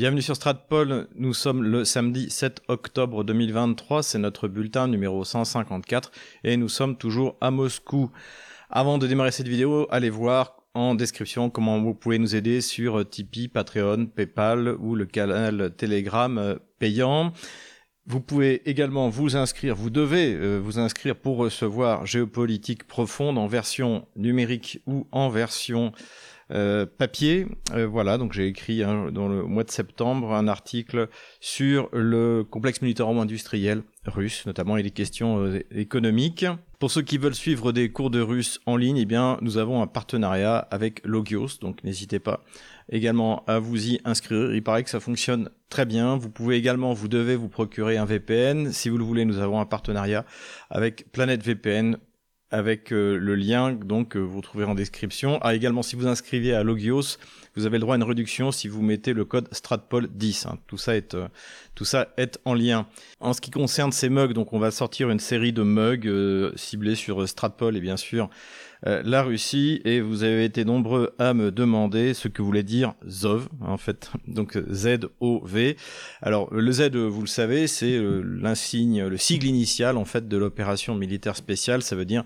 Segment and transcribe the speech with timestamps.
[0.00, 6.10] Bienvenue sur Stratpol, nous sommes le samedi 7 octobre 2023, c'est notre bulletin numéro 154
[6.42, 8.10] et nous sommes toujours à Moscou.
[8.70, 13.06] Avant de démarrer cette vidéo, allez voir en description comment vous pouvez nous aider sur
[13.10, 17.34] Tipeee, Patreon, PayPal ou le canal Telegram payant.
[18.06, 23.46] Vous pouvez également vous inscrire, vous devez euh, vous inscrire pour recevoir Géopolitique profonde en
[23.46, 25.92] version numérique ou en version
[26.52, 27.46] euh, papier.
[27.74, 31.08] Euh, voilà, donc j'ai écrit hein, dans le mois de septembre un article
[31.40, 36.46] sur le complexe militaro-industriel russe, notamment et les questions euh, économiques.
[36.80, 39.82] Pour ceux qui veulent suivre des cours de russe en ligne, eh bien, nous avons
[39.82, 42.42] un partenariat avec Logios, donc n'hésitez pas
[42.90, 44.52] également à vous y inscrire.
[44.52, 46.16] Il paraît que ça fonctionne très bien.
[46.16, 48.72] Vous pouvez également, vous devez vous procurer un VPN.
[48.72, 50.24] Si vous le voulez, nous avons un partenariat
[50.70, 51.96] avec Planète VPN
[52.50, 55.38] avec euh, le lien donc vous trouverez en description.
[55.42, 57.18] Ah également si vous inscrivez à Logios,
[57.56, 60.48] vous avez le droit à une réduction si vous mettez le code Stratpol10.
[60.48, 60.58] Hein.
[60.66, 61.28] Tout ça est euh,
[61.74, 62.86] tout ça est en lien.
[63.20, 66.52] En ce qui concerne ces mugs, donc on va sortir une série de mugs euh,
[66.56, 68.28] ciblés sur Stratpol et bien sûr
[68.86, 72.94] euh, la Russie et vous avez été nombreux à me demander ce que voulait dire
[73.06, 74.10] ZOV en fait.
[74.26, 75.76] Donc Z-O-V
[76.22, 80.36] alors le Z vous le savez c'est euh, l'insigne le sigle initial en fait de
[80.36, 81.82] l'opération militaire spéciale.
[81.82, 82.24] Ça veut dire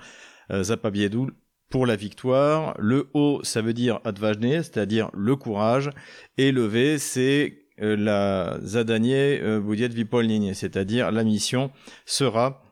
[0.50, 1.32] euh, Zapabiedul
[1.70, 2.74] pour la victoire.
[2.78, 5.90] Le O ça veut dire Advajne c'est-à-dire le courage.
[6.38, 11.72] Et le V c'est la Zadanie Boudiet Vipolnine c'est-à-dire la mission
[12.06, 12.63] sera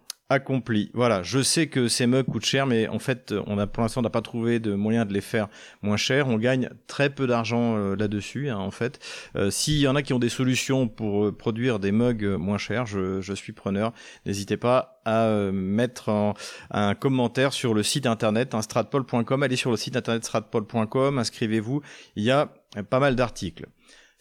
[0.94, 4.00] Voilà, je sais que ces mugs coûtent cher, mais en fait, on a pour l'instant
[4.00, 5.48] on n'a pas trouvé de moyen de les faire
[5.82, 6.28] moins cher.
[6.28, 8.98] On gagne très peu d'argent euh, là-dessus, hein, en fait.
[9.36, 12.58] Euh, S'il y en a qui ont des solutions pour euh, produire des mugs moins
[12.58, 13.92] chers, je, je suis preneur.
[14.26, 16.34] N'hésitez pas à mettre
[16.70, 19.42] un commentaire sur le site internet hein, stratpol.com.
[19.42, 21.82] Allez sur le site internet stratpol.com, inscrivez-vous.
[22.14, 22.52] Il y a
[22.88, 23.66] pas mal d'articles.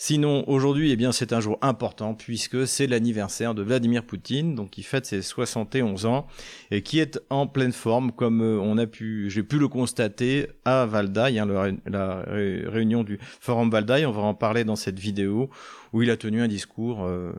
[0.04, 4.72] Sinon, aujourd'hui, eh bien, c'est un jour important puisque c'est l'anniversaire de Vladimir Poutine, donc
[4.72, 6.26] qui fête ses 71 ans
[6.72, 10.48] et qui est en pleine forme, comme euh, on a pu, j'ai pu le constater
[10.66, 11.46] à Valdaï, hein,
[11.86, 14.08] la, réunion du Forum Valdaï.
[14.08, 15.52] On va en parler dans cette vidéo
[15.94, 17.34] où il a tenu un discours euh,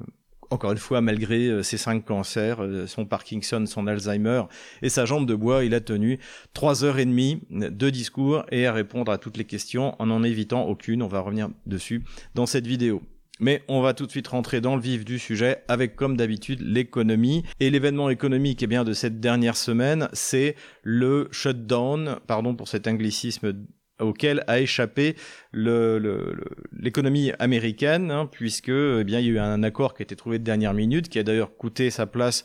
[0.52, 4.42] encore une fois, malgré euh, ses cinq cancers, euh, son Parkinson, son Alzheimer
[4.82, 6.18] et sa jambe de bois, il a tenu
[6.52, 10.22] trois heures et demie de discours et à répondre à toutes les questions en en
[10.22, 11.02] évitant aucune.
[11.02, 12.02] On va revenir dessus
[12.34, 13.02] dans cette vidéo.
[13.40, 16.60] Mais on va tout de suite rentrer dans le vif du sujet avec, comme d'habitude,
[16.60, 17.42] l'économie.
[17.58, 22.86] Et l'événement économique eh bien, de cette dernière semaine, c'est le shutdown, pardon pour cet
[22.86, 23.54] anglicisme
[24.00, 25.16] auquel a échappé
[25.52, 30.16] l'économie américaine, hein, puisque eh bien il y a eu un accord qui a été
[30.16, 32.44] trouvé de dernière minute, qui a d'ailleurs coûté sa place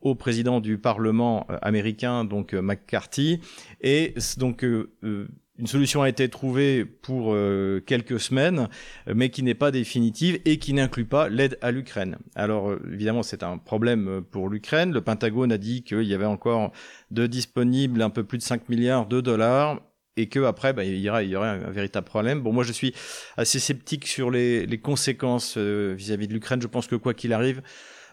[0.00, 3.40] au président du Parlement euh, américain, donc euh, McCarthy,
[3.80, 4.90] et donc euh,
[5.58, 7.36] une solution a été trouvée pour
[7.84, 8.68] quelques semaines,
[9.12, 12.16] mais qui n'est pas définitive et qui n'inclut pas l'aide à l'Ukraine.
[12.36, 14.92] Alors évidemment, c'est un problème pour l'Ukraine.
[14.92, 16.70] Le Pentagone a dit qu'il y avait encore
[17.10, 19.80] de disponibles un peu plus de 5 milliards de dollars
[20.18, 22.40] et que après bah, il y aura il y aura un, véritable problème.
[22.40, 22.92] Bon moi je suis
[23.36, 26.60] assez sceptique sur les, les conséquences euh, vis-à-vis de l'Ukraine.
[26.60, 27.62] Je pense que quoi qu'il arrive,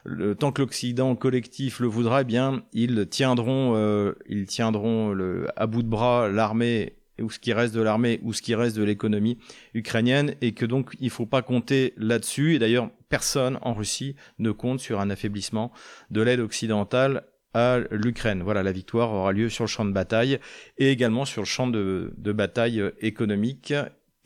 [0.03, 5.47] le, tant que l'Occident collectif le voudra, eh bien ils tiendront euh, ils tiendront le,
[5.55, 8.75] à bout de bras l'armée ou ce qui reste de l'armée ou ce qui reste
[8.75, 9.37] de l'économie
[9.73, 14.51] ukrainienne et que donc il faut pas compter là-dessus et d'ailleurs personne en Russie ne
[14.51, 15.71] compte sur un affaiblissement
[16.11, 17.23] de l'aide occidentale
[17.55, 18.43] à l'Ukraine.
[18.43, 20.39] Voilà, la victoire aura lieu sur le champ de bataille
[20.77, 23.73] et également sur le champ de, bataille économique.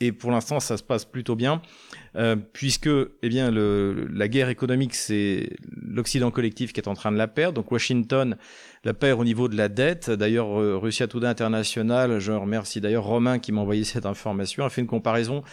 [0.01, 1.61] Et pour l'instant, ça se passe plutôt bien,
[2.15, 7.11] euh, puisque eh bien, le, la guerre économique, c'est l'Occident collectif qui est en train
[7.11, 7.55] de la perdre.
[7.55, 8.37] Donc Washington
[8.85, 10.09] la perd au niveau de la dette.
[10.09, 14.69] D'ailleurs, euh, Russia Today International, je remercie d'ailleurs Romain qui m'a envoyé cette information, a
[14.69, 15.43] fait une comparaison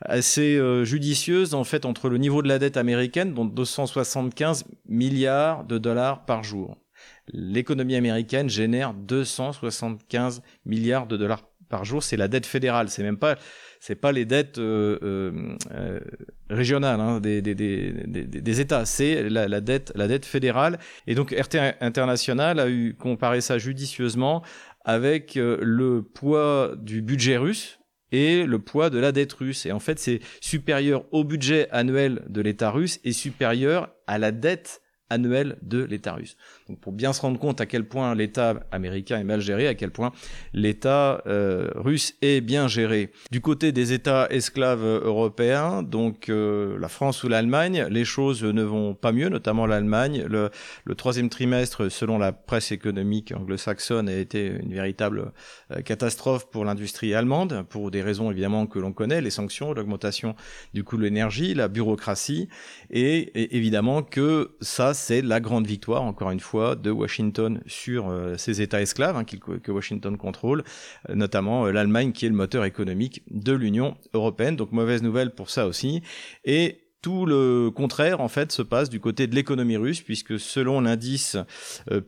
[0.00, 5.64] assez euh, judicieuse en fait entre le niveau de la dette américaine, dont 275 milliards
[5.64, 6.78] de dollars par jour
[7.28, 12.02] l'économie américaine génère 275 milliards de dollars par jour.
[12.02, 12.88] C'est la dette fédérale.
[12.88, 13.36] C'est même pas,
[13.80, 16.00] c'est pas les dettes euh, euh, euh
[16.48, 18.84] régionales hein, des, États.
[18.84, 20.78] C'est la, la, dette, la dette fédérale.
[21.06, 24.42] Et donc RT International a eu comparé ça judicieusement
[24.84, 27.80] avec le poids du budget russe
[28.12, 29.66] et le poids de la dette russe.
[29.66, 34.30] Et en fait, c'est supérieur au budget annuel de l'État russe et supérieur à la
[34.30, 36.36] dette annuel de l'État russe.
[36.68, 39.74] Donc pour bien se rendre compte à quel point l'État américain est mal géré, à
[39.74, 40.12] quel point
[40.52, 43.12] l'État euh, russe est bien géré.
[43.30, 48.62] Du côté des États esclaves européens, donc euh, la France ou l'Allemagne, les choses ne
[48.62, 50.24] vont pas mieux, notamment l'Allemagne.
[50.28, 50.50] Le,
[50.84, 55.32] le, troisième trimestre, selon la presse économique anglo-saxonne, a été une véritable
[55.70, 60.34] euh, catastrophe pour l'industrie allemande, pour des raisons évidemment que l'on connaît, les sanctions, l'augmentation
[60.74, 62.48] du coût de l'énergie, la bureaucratie,
[62.90, 68.08] et, et évidemment que ça c'est la grande victoire, encore une fois, de Washington sur
[68.08, 70.64] euh, ces États esclaves hein, que Washington contrôle,
[71.08, 74.56] euh, notamment euh, l'Allemagne qui est le moteur économique de l'Union européenne.
[74.56, 76.02] Donc mauvaise nouvelle pour ça aussi.
[76.44, 80.80] Et tout le contraire en fait se passe du côté de l'économie russe puisque selon
[80.80, 81.36] l'indice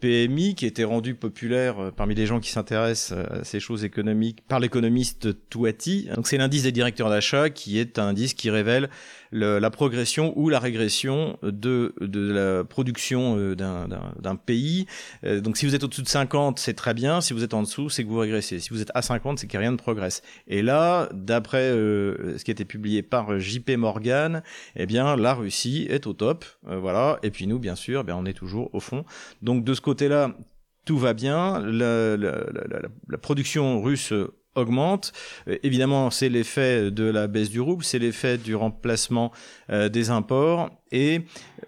[0.00, 4.60] PMI qui était rendu populaire parmi les gens qui s'intéressent à ces choses économiques par
[4.60, 8.88] l'économiste Touati, donc c'est l'indice des directeurs d'achat qui est un indice qui révèle
[9.32, 14.86] la progression ou la régression de, la production euh, d'un pays.
[15.24, 17.20] Euh, donc si vous êtes au-dessus de 50, c'est très bien.
[17.20, 18.60] Si vous êtes en dessous, c'est que vous régressez.
[18.60, 20.22] Si vous êtes à 50, c'est a rien de progresse.
[20.46, 24.42] Et là, d'après euh, ce qui a été publié par JP Morgan,
[24.78, 26.44] eh bien la Russie est au top.
[26.62, 27.18] voilà.
[27.22, 29.04] Et puis nous, bien sûr, eh on est toujours au fond.
[29.42, 30.32] Donc de ce côté-là,
[30.84, 31.60] tout va bien.
[31.60, 34.14] La, production russe
[34.58, 35.12] augmente.
[35.48, 39.32] Euh, évidemment, c'est l'effet de la baisse du rouble, c'est l'effet du remplacement
[39.70, 40.70] euh, des imports.
[40.90, 41.20] Et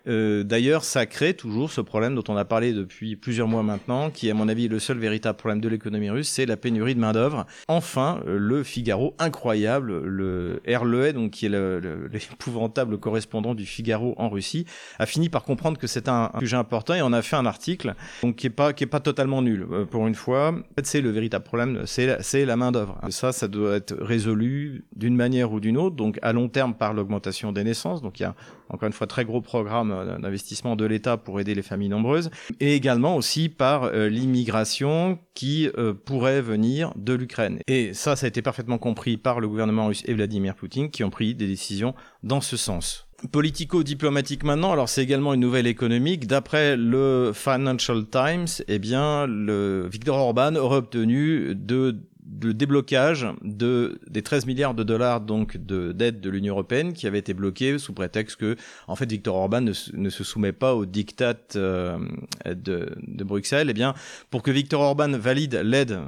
[0.08, 4.10] euh, d'ailleurs, ça crée toujours ce problème dont on a parlé depuis plusieurs mois maintenant,
[4.10, 6.94] qui est à mon avis le seul véritable problème de l'économie russe, c'est la pénurie
[6.94, 7.46] de main d'œuvre.
[7.68, 14.64] Enfin, le Figaro, incroyable, le RLE, donc qui est l'épouvantable correspondant du Figaro en Russie,
[14.98, 17.94] a fini par comprendre que c'est un, sujet important et on a fait un article
[18.22, 20.48] donc qui est pas qui est pas totalement nul pour une fois.
[20.48, 22.79] En fait, c'est le véritable problème, c'est c'est la main d'œuvre.
[23.10, 26.94] Ça, ça doit être résolu d'une manière ou d'une autre, donc à long terme par
[26.94, 28.02] l'augmentation des naissances.
[28.02, 28.34] Donc il y a
[28.68, 32.30] encore une fois très gros programme euh, d'investissement de l'État pour aider les familles nombreuses,
[32.60, 37.58] et également aussi par euh, l'immigration qui euh, pourrait venir de l'Ukraine.
[37.66, 41.04] Et ça, ça a été parfaitement compris par le gouvernement russe et Vladimir Poutine qui
[41.04, 46.26] ont pris des décisions dans ce sens politico-diplomatique maintenant, alors c'est également une nouvelle économique.
[46.26, 52.00] D'après le Financial Times, eh bien, le Viktor Orban aurait obtenu de
[52.42, 57.06] le déblocage de des 13 milliards de dollars donc de d'aide de l'Union européenne qui
[57.06, 58.56] avait été bloqués sous prétexte que
[58.86, 59.72] en fait Viktor Orban ne,
[60.10, 61.98] se soumet pas au diktat euh,
[62.46, 63.68] de, de Bruxelles.
[63.70, 63.94] Eh bien,
[64.30, 66.00] pour que Viktor Orban valide l'aide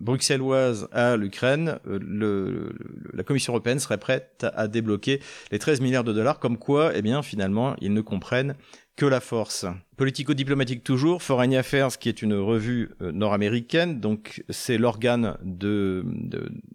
[0.00, 2.70] bruxelloise à l'Ukraine, euh,
[3.12, 5.20] la Commission européenne serait prête à débloquer
[5.50, 8.54] les 13 milliards de dollars, comme quoi, eh bien, finalement, ils ne comprennent
[8.98, 9.64] que la force.
[9.96, 16.02] Politico-diplomatique toujours, Foreign Affairs, qui est une revue euh, nord-américaine, donc c'est l'organe du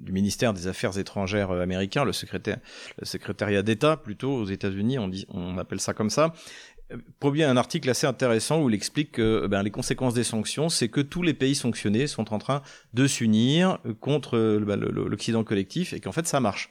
[0.10, 5.58] ministère des Affaires étrangères euh, américain, le, le secrétariat d'État plutôt aux États-Unis, on, on
[5.58, 6.34] appelle ça comme ça,
[7.20, 10.90] publie un article assez intéressant où il explique que ben, les conséquences des sanctions, c'est
[10.90, 12.62] que tous les pays sanctionnés sont en train
[12.94, 16.70] de s'unir contre ben, l'Occident collectif et qu'en fait ça marche.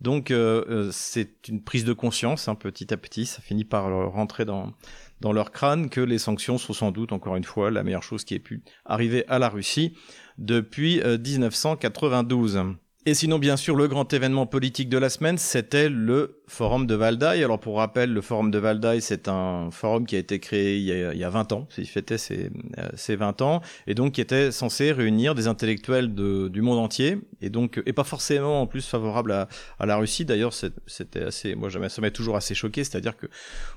[0.00, 3.90] Donc euh, euh, c'est une prise de conscience, hein, petit à petit, ça finit par
[4.12, 4.72] rentrer dans,
[5.20, 8.24] dans leur crâne que les sanctions sont sans doute, encore une fois, la meilleure chose
[8.24, 9.94] qui ait pu arriver à la Russie
[10.38, 12.76] depuis 1992.
[13.06, 16.86] Euh, et sinon, bien sûr, le grand événement politique de la semaine, c'était le Forum
[16.86, 17.42] de Valdaï.
[17.42, 20.84] Alors, pour rappel, le Forum de Valdaï, c'est un forum qui a été créé il
[20.84, 22.50] y a, il y a 20 ans, il fêtait ses,
[22.94, 27.50] ses 20 ans, et donc qui était censé réunir des intellectuels du monde entier, et
[27.50, 29.48] donc, et pas forcément en plus favorable à,
[29.86, 30.24] la Russie.
[30.24, 30.52] D'ailleurs,
[30.86, 33.26] c'était assez, moi, ça m'a toujours assez choqué, c'est-à-dire que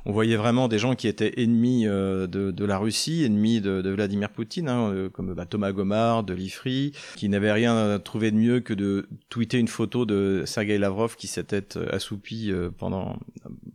[0.05, 4.29] on voyait vraiment des gens qui étaient ennemis euh, de, la Russie, ennemis de, Vladimir
[4.29, 8.59] Poutine, hein, euh, comme bah, Thomas Gomard, de Lifri, qui n'avaient rien trouvé de mieux
[8.59, 13.17] que de tweeté une photo de Sergei Lavrov qui s'était euh, assoupi euh, pendant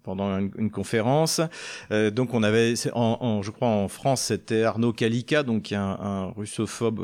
[0.03, 1.41] pendant une, conférence.
[1.93, 6.25] Euh, donc on avait, en, je crois en France, c'était Arnaud Kalika, donc un, un
[6.33, 7.01] russophobe,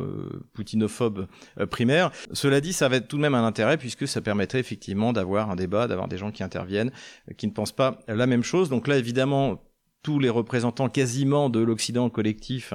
[0.52, 1.28] poutinophobe
[1.70, 2.10] primaire.
[2.32, 5.54] Cela dit, ça avait tout de même un intérêt puisque ça permettrait effectivement d'avoir un
[5.54, 6.90] débat, d'avoir des gens qui interviennent,
[7.36, 8.68] qui ne pensent pas la même chose.
[8.68, 9.60] Donc là, évidemment,
[10.08, 12.72] tous les représentants quasiment de l'Occident collectif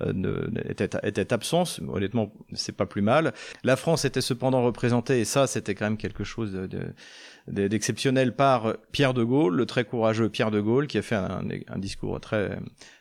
[0.00, 1.64] euh, ne, étaient, absents.
[1.86, 3.34] Honnêtement, c'est pas plus mal.
[3.64, 8.78] La France était cependant représentée, et ça, c'était quand même quelque chose de, d'exceptionnel par
[8.92, 12.18] Pierre de Gaulle, le très courageux Pierre de Gaulle, qui a fait un, un discours
[12.18, 12.58] très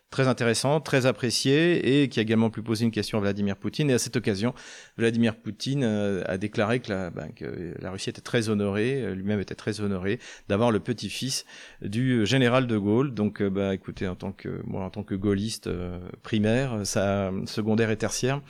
[0.10, 3.90] très intéressant, très apprécié et qui a également pu poser une question à Vladimir Poutine.
[3.92, 4.54] Et à cette occasion,
[4.98, 9.14] Vladimir Poutine euh, a déclaré que la, ben, que la Russie était très honorée, euh,
[9.14, 11.46] lui-même était très honoré d'avoir le petit-fils
[11.82, 13.14] du général de Gaulle.
[13.14, 15.70] Donc, euh, bah, écoutez, en tant que moi, en tant que gaulliste
[16.24, 18.42] primaire, ça, secondaire et tertiaire,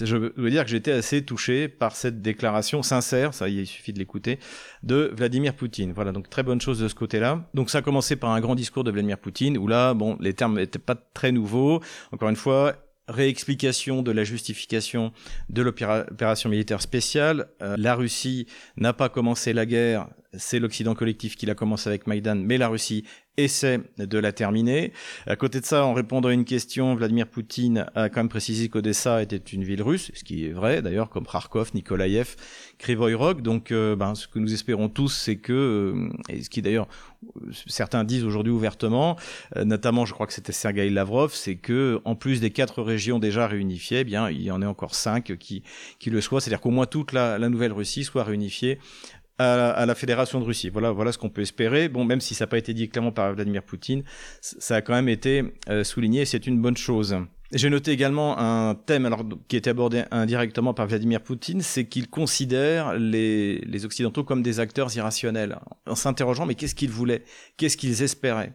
[0.00, 3.98] je veux dire que j'étais assez touché par cette déclaration sincère, ça il suffit de
[3.98, 4.38] l'écouter,
[4.82, 5.92] de Vladimir Poutine.
[5.92, 7.46] Voilà, donc très bonne chose de ce côté-là.
[7.54, 10.32] Donc ça a commencé par un grand discours de Vladimir Poutine, où là, bon, les
[10.32, 11.80] termes n'étaient pas très nouveaux.
[12.12, 12.76] Encore une fois,
[13.08, 15.12] réexplication de la justification
[15.48, 17.48] de l'opération militaire spéciale.
[17.60, 22.06] Euh, la Russie n'a pas commencé la guerre, c'est l'Occident collectif qui l'a commencé avec
[22.06, 23.04] Maïdan, mais la Russie
[23.36, 24.92] essaie de la terminer.
[25.26, 28.68] À côté de ça, en répondant à une question, Vladimir Poutine a quand même précisé
[28.68, 32.36] qu'Odessa était une ville russe, ce qui est vrai d'ailleurs, comme Kharkov, Nikolaïev,
[32.78, 33.34] Krivoy.
[33.40, 36.88] Donc, euh, ben, ce que nous espérons tous, c'est que, euh, et ce qui d'ailleurs
[37.66, 39.16] certains disent aujourd'hui ouvertement,
[39.56, 43.18] euh, notamment, je crois que c'était Sergei Lavrov, c'est que en plus des quatre régions
[43.18, 45.62] déjà réunifiées, eh bien, il y en a encore cinq qui
[45.98, 46.40] qui le soient.
[46.40, 48.78] C'est-à-dire qu'au moins toute la, la nouvelle Russie soit réunifiée
[49.42, 50.68] à, la Fédération de Russie.
[50.70, 51.88] Voilà, voilà ce qu'on peut espérer.
[51.88, 54.02] Bon, même si ça n'a pas été dit clairement par Vladimir Poutine,
[54.40, 57.16] ça a quand même été euh, souligné et c'est une bonne chose.
[57.54, 62.08] J'ai noté également un thème alors, qui était abordé indirectement par Vladimir Poutine, c'est qu'il
[62.08, 67.24] considère les, les Occidentaux comme des acteurs irrationnels, en s'interrogeant mais qu'est-ce qu'ils voulaient,
[67.58, 68.54] qu'est-ce qu'ils espéraient?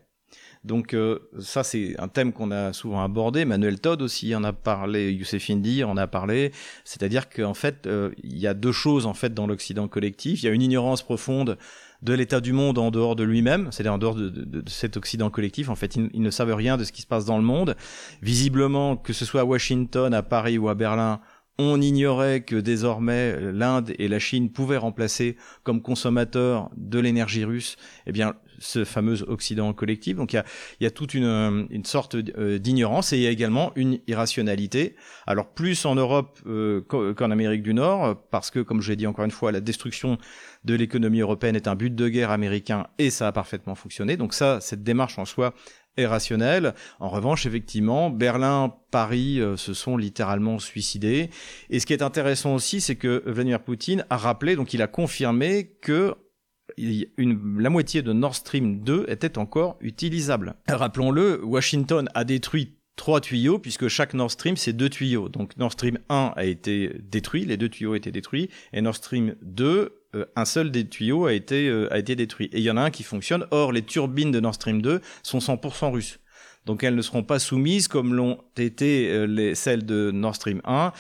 [0.68, 3.46] Donc euh, ça, c'est un thème qu'on a souvent abordé.
[3.46, 6.52] Manuel Todd aussi en a parlé, Youssef Indy en a parlé.
[6.84, 10.44] C'est-à-dire qu'en fait, euh, il y a deux choses en fait dans l'Occident collectif.
[10.44, 11.58] Il y a une ignorance profonde
[12.04, 15.70] de l'état du monde en dehors de lui-même, c'est-à-dire en dehors de, cet Occident collectif.
[15.70, 17.76] En fait, ils, ils, ne savent rien de ce qui se passe dans le monde.
[18.22, 21.22] Visiblement, que ce soit à Washington, à Paris ou à Berlin,
[21.60, 27.78] on ignorait que désormais l'Inde et la Chine pouvaient remplacer comme consommateurs de l'énergie russe,
[28.06, 30.18] eh bien, ce fameux Occident collectif.
[30.18, 30.46] Donc il y a,
[30.80, 34.96] il toute une, une sorte euh, d'ignorance et il y a également une irrationalité.
[35.26, 39.08] Alors plus en Europe euh, qu'en Amérique du Nord, parce que comme je l'ai dit
[39.08, 40.18] encore une fois, la destruction
[40.68, 44.18] de l'économie européenne est un but de guerre américain et ça a parfaitement fonctionné.
[44.18, 45.56] Donc ça, cette démarche en soi,
[45.98, 46.74] est rationnel.
[47.00, 51.30] En revanche, effectivement, Berlin, Paris euh, se sont littéralement suicidés.
[51.70, 54.88] Et ce qui est intéressant aussi, c'est que Vladimir Poutine a rappelé, donc il a
[54.88, 56.14] confirmé que
[56.78, 60.56] la moitié de Nord Stream 2 était encore utilisable.
[60.68, 65.30] Rappelons-le, Washington a détruit trois tuyaux, puisque chaque Nord Stream, c'est deux tuyaux.
[65.30, 68.96] Donc Nord Stream 1 a été détruit, les deux tuyaux ont été détruits, et Nord
[68.96, 72.50] Stream 2 euh, un seul des tuyaux a été, euh, a été détruit.
[72.54, 73.46] Et il y en a un qui fonctionne.
[73.52, 76.20] Or, les turbines de Nord Stream 2 sont 100% russes.
[76.66, 80.62] Donc elles ne seront pas soumises, comme l'ont été euh, les, celles de Nord Stream
[80.66, 80.92] 1,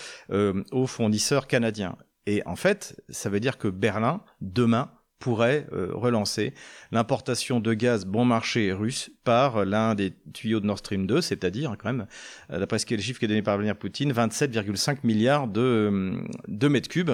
[0.71, 1.97] aux fournisseurs canadiens.
[2.25, 6.53] Et en fait, ça veut dire que Berlin, demain, pourrait euh, relancer
[6.91, 11.75] l'importation de gaz bon marché russe par l'un des tuyaux de Nord Stream 2, c'est-à-dire
[11.77, 12.07] quand même,
[12.51, 15.47] euh, d'après ce qui est le chiffre qui est donné par Vladimir Poutine, 27,5 milliards
[15.47, 17.11] de, euh, de mètres cubes.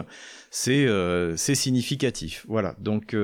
[0.51, 0.87] C'est
[1.35, 2.45] c'est significatif.
[2.47, 2.75] Voilà.
[2.79, 3.15] Donc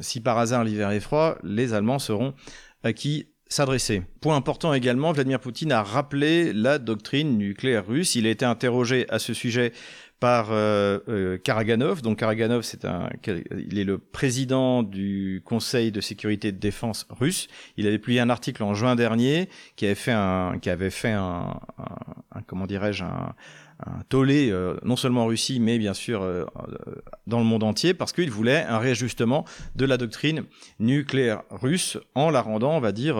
[0.00, 2.34] si par hasard l'hiver est froid, les Allemands seront
[2.82, 4.02] à qui s'adresser.
[4.20, 8.14] Point important également, Vladimir Poutine a rappelé la doctrine nucléaire russe.
[8.14, 9.72] Il a été interrogé à ce sujet
[10.20, 12.02] par euh, euh, Karaganov.
[12.02, 17.06] Donc Karaganov, c'est un, il est le président du Conseil de sécurité et de défense
[17.08, 17.48] russe.
[17.78, 21.12] Il avait publié un article en juin dernier qui avait fait un, qui avait fait
[21.12, 21.58] un,
[22.32, 23.34] un, comment dirais-je, un,
[24.10, 26.44] tollé euh, non seulement en Russie, mais bien sûr euh,
[27.26, 30.44] dans le monde entier, parce qu'il voulait un réajustement de la doctrine
[30.78, 33.16] nucléaire russe en la rendant, on va dire,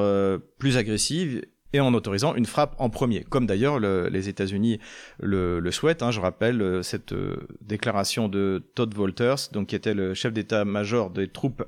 [0.58, 1.40] plus agressive
[1.72, 4.80] et en autorisant une frappe en premier, comme d'ailleurs les États-Unis
[5.20, 6.02] le, le, souhaitent.
[6.02, 10.32] Hein, je rappelle euh, cette euh, déclaration de Todd Walters, donc qui était le chef
[10.32, 11.64] d'état-major des troupes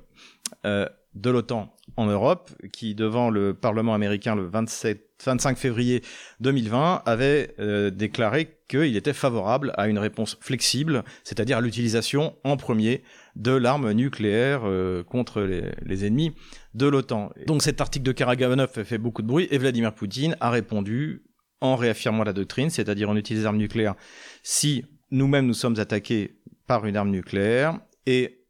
[0.65, 6.03] euh, de l'OTAN en Europe, qui devant le Parlement américain le 27, 25 février
[6.41, 7.55] 2020 avait
[7.93, 13.03] déclaré qu'il était favorable à une réponse flexible, c'est-à-dire à, l'utilisation en premier
[13.37, 16.33] de l'arme nucléaire euh, contre les, ennemis
[16.75, 17.31] de l'OTAN.
[17.47, 21.23] Donc cet article de Karaganov fait beaucoup de bruit et Vladimir Poutine a répondu
[21.61, 23.95] en réaffirmant la doctrine, c'est-à-dire on utilise l'arme nucléaire
[24.43, 28.42] si nous-mêmes nous sommes attaqués par une arme nucléaire et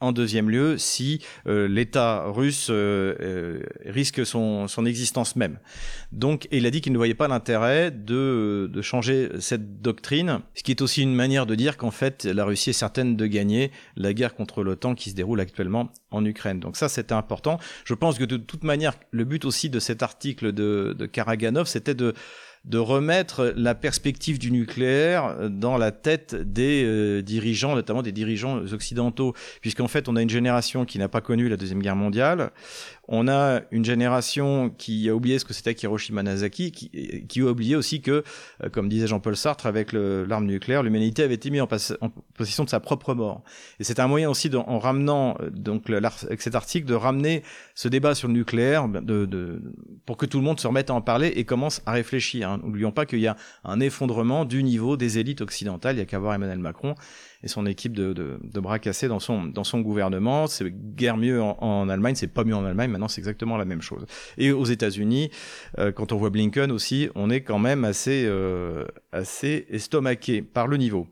[0.00, 5.58] en deuxième lieu, si euh, l'État russe euh, euh, risque son, son, existence même.
[6.12, 10.62] Donc, il a dit qu'il ne voyait pas l'intérêt de, de changer cette doctrine, ce
[10.62, 13.72] qui est aussi une manière de dire qu'en fait, la Russie est certaine de gagner
[13.96, 16.60] la guerre contre l'OTAN qui se déroule actuellement en Ukraine.
[16.60, 17.58] Donc ça, c'était important.
[17.84, 21.66] Je pense que de toute manière, le but aussi de cet article de, de Karaganov,
[21.66, 22.14] c'était de
[22.68, 28.58] de remettre la perspective du nucléaire dans la tête des euh, dirigeants, notamment des dirigeants
[28.72, 32.50] occidentaux, puisqu'en fait on a une génération qui n'a pas connu la deuxième guerre mondiale,
[33.08, 37.46] on a une génération qui a oublié ce que c'était qu'Hiroshima Nagasaki, qui, qui, a
[37.46, 38.22] oublié aussi que,
[38.62, 41.68] euh, comme disait Jean-Paul Sartre, avec l'arme nucléaire, l'humanité avait été mise en,
[42.00, 43.42] en, possession de sa propre mort.
[43.80, 47.42] Et c'est un moyen aussi, de, en ramenant, euh, donc avec cet article, de ramener
[47.74, 49.62] ce débat sur le nucléaire, de, de,
[50.04, 52.50] pour que tout le monde se remette à en parler et commence à réfléchir.
[52.50, 52.60] Hein.
[52.62, 55.96] N'oublions pas qu'il y a un effondrement du niveau des élites occidentales.
[55.96, 56.94] Il y a qu'à voir Emmanuel Macron
[57.42, 60.46] et son équipe de, de, de, bras cassés dans son, dans son gouvernement.
[60.46, 63.64] C'est guère mieux en, en Allemagne, c'est pas mieux en Allemagne, maintenant c'est exactement la
[63.64, 64.06] même chose.
[64.36, 65.30] Et aux États-Unis,
[65.78, 70.66] euh, quand on voit Blinken aussi, on est quand même assez, euh, assez estomaqué par
[70.66, 71.06] le niveau.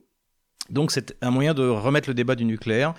[0.69, 2.95] Donc c'est un moyen de remettre le débat du nucléaire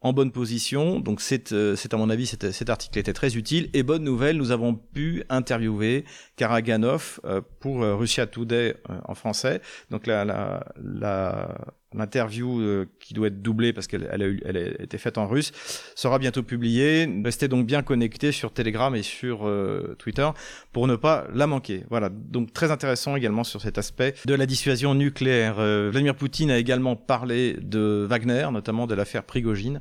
[0.00, 0.98] en bonne position.
[0.98, 3.70] Donc c'est, euh, à mon avis, cet, cet, article était très utile.
[3.72, 6.04] Et bonne nouvelle, nous avons pu interviewer
[6.36, 8.74] Karaganov euh, pour Russia Today
[9.06, 9.62] en français.
[9.90, 11.56] Donc la, la, la
[11.94, 15.26] l'interview euh, qui doit être doublée parce qu'elle elle a, elle a, été faite en
[15.26, 15.52] russe
[15.94, 17.08] sera bientôt publiée.
[17.24, 20.28] Restez donc bien connectés sur Telegram et sur euh, Twitter
[20.72, 21.84] pour ne pas la manquer.
[21.90, 25.56] Voilà, donc très intéressant également sur cet aspect de la dissuasion nucléaire.
[25.58, 29.80] Euh, Vladimir Poutine a également parlé de Wagner, notamment de l'affaire Prigogine,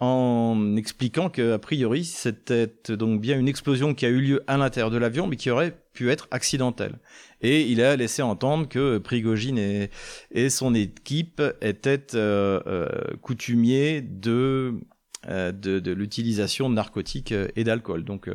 [0.00, 4.90] en expliquant que priori c'était donc bien une explosion qui a eu lieu à l'intérieur
[4.90, 6.98] de l'avion, mais qui aurait pu être accidentelle.
[7.40, 12.88] Et il a laissé entendre que Prigogine et, son équipe étaient euh, euh,
[13.20, 14.74] coutumiers de
[15.28, 18.04] de, de l'utilisation de narcotiques et d'alcool.
[18.04, 18.28] Donc,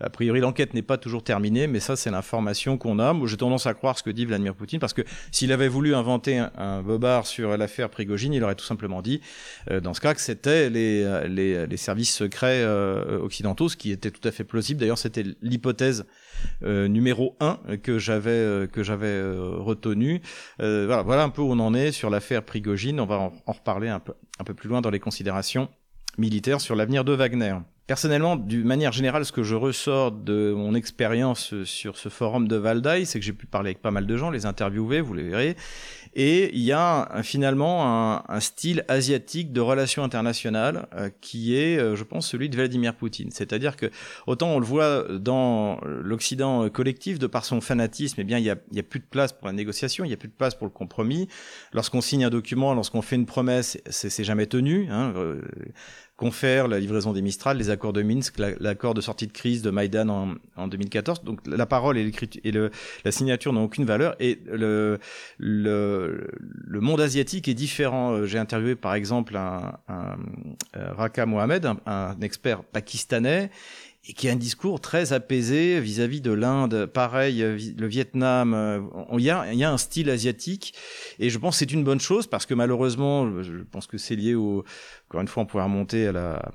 [0.00, 3.12] a priori, l'enquête n'est pas toujours terminée, mais ça, c'est l'information qu'on a.
[3.12, 5.94] Moi, j'ai tendance à croire ce que dit Vladimir Poutine, parce que s'il avait voulu
[5.94, 9.20] inventer un, bobard sur l'affaire Prigogine, il aurait tout simplement dit,
[9.82, 14.26] dans ce cas, que c'était les, les, les, services secrets occidentaux, ce qui était tout
[14.26, 14.80] à fait plausible.
[14.80, 16.06] D'ailleurs, c'était l'hypothèse
[16.62, 20.20] euh, numéro 1 que j'avais euh, que j'avais euh, retenu.
[20.58, 23.00] voilà, voilà un peu où on en est sur l'affaire Prigogine.
[23.00, 25.68] On va en, en, reparler un peu un peu plus loin dans les considérations
[26.20, 27.56] militaires sur l'avenir de Wagner.
[27.86, 32.54] Personnellement, d'une manière générale, ce que je ressors de mon expérience sur ce forum de
[32.54, 35.24] Valdaï, c'est que j'ai pu parler avec pas mal de gens, les interviewer, vous les
[35.24, 35.56] verrez,
[36.14, 41.94] et il y a finalement un, style asiatique de relations internationales euh, qui est, euh,
[41.94, 43.30] je pense, celui de Vladimir Poutine.
[43.32, 43.90] C'est-à-dire que
[44.26, 48.50] autant on le voit dans l'Occident collectif, de par son fanatisme, eh bien il y
[48.50, 50.72] a, plus de place pour la négociation, il y a plus de place pour le
[50.72, 51.28] compromis.
[51.72, 54.88] Lorsqu'on signe un document, lorsqu'on fait une promesse, c'est jamais tenu.
[54.90, 55.12] Hein.
[55.16, 55.42] Euh,
[56.20, 59.70] confère la livraison des Mistral, les accords de Minsk, l'accord de sortie de crise de
[59.70, 61.24] Maïdan en, en 2014.
[61.24, 62.12] Donc la parole et,
[62.44, 62.70] et le,
[63.06, 64.98] la signature n'ont aucune valeur et le,
[65.38, 68.12] le, le, monde asiatique est différent.
[68.12, 70.18] Euh, j'ai interviewé par exemple un, un,
[70.74, 73.50] un Raka Mohamed, un, un expert pakistanais
[74.08, 78.54] et qui a un discours très apaisé vis-à-vis de l'Inde, pareil, euh, le Vietnam.
[78.54, 78.80] Euh,
[79.18, 80.74] il y, a, un style asiatique,
[81.18, 84.16] et je pense que c'est une bonne chose parce que malheureusement, je pense que c'est
[84.16, 84.64] lié au.
[85.08, 86.52] Encore une fois, on pourrait remonter à la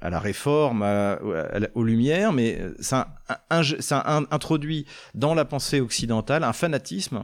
[0.00, 1.18] à la réforme, à,
[1.74, 3.14] aux Lumières, mais ça,
[3.80, 7.22] ça introduit dans la pensée occidentale un fanatisme euh,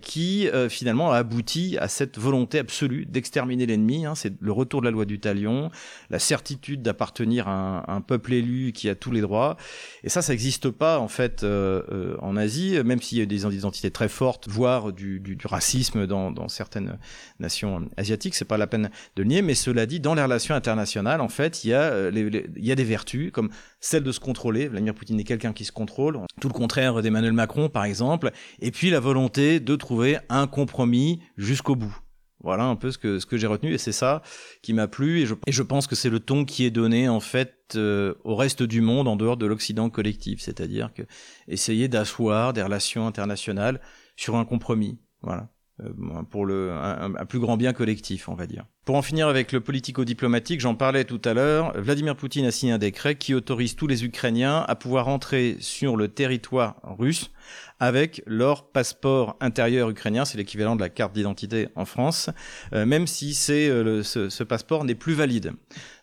[0.00, 4.06] qui euh, finalement a abouti à cette volonté absolue d'exterminer l'ennemi.
[4.06, 5.70] Hein, c'est le retour de la loi du talion,
[6.10, 9.56] la certitude d'appartenir à un, peuple élu qui a tous les droits.
[10.04, 13.44] Et ça, ça n'existe pas en fait euh, en Asie, même s'il y a des
[13.44, 16.98] identités très fortes, voire du, du, du racisme dans, dans, certaines
[17.40, 18.34] nations asiatiques.
[18.34, 21.28] C'est pas la peine de le nier, mais cela dit, dans les relations internationales, en
[21.28, 24.68] fait, il y a, il y a des vertus comme celle de se contrôler.
[24.68, 28.30] Vladimir Poutine est quelqu'un qui se contrôle, tout le contraire d'Emmanuel Macron, par exemple.
[28.60, 31.96] Et puis la volonté de trouver un compromis jusqu'au bout.
[32.42, 34.22] Voilà un peu ce que, ce que j'ai retenu et c'est ça
[34.62, 37.08] qui m'a plu et je, et je pense que c'est le ton qui est donné
[37.08, 41.02] en fait euh, au reste du monde en dehors de l'Occident collectif, c'est-à-dire que
[41.48, 43.80] essayer d'asseoir des relations internationales
[44.16, 45.00] sur un compromis.
[45.22, 45.48] Voilà.
[45.84, 45.90] Euh,
[46.30, 48.64] pour le, un, plus grand bien collectif, on va dire.
[48.86, 52.72] Pour en finir avec le politico-diplomatique, j'en parlais tout à l'heure, Vladimir Poutine a signé
[52.72, 57.30] un décret qui autorise tous les Ukrainiens à pouvoir entrer sur le territoire russe
[57.78, 62.30] avec leur passeport intérieur ukrainien, c'est l'équivalent de la carte d'identité en France,
[62.72, 65.52] euh, même si c'est euh, ce, ce, passeport n'est plus valide.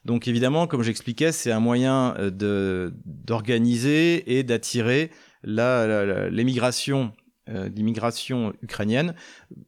[0.05, 5.09] Donc évidemment, comme j'expliquais, c'est un moyen euh, de d'organiser et d'attirer
[5.43, 7.22] l'émigration euh,
[7.69, 9.15] d'immigration ukrainienne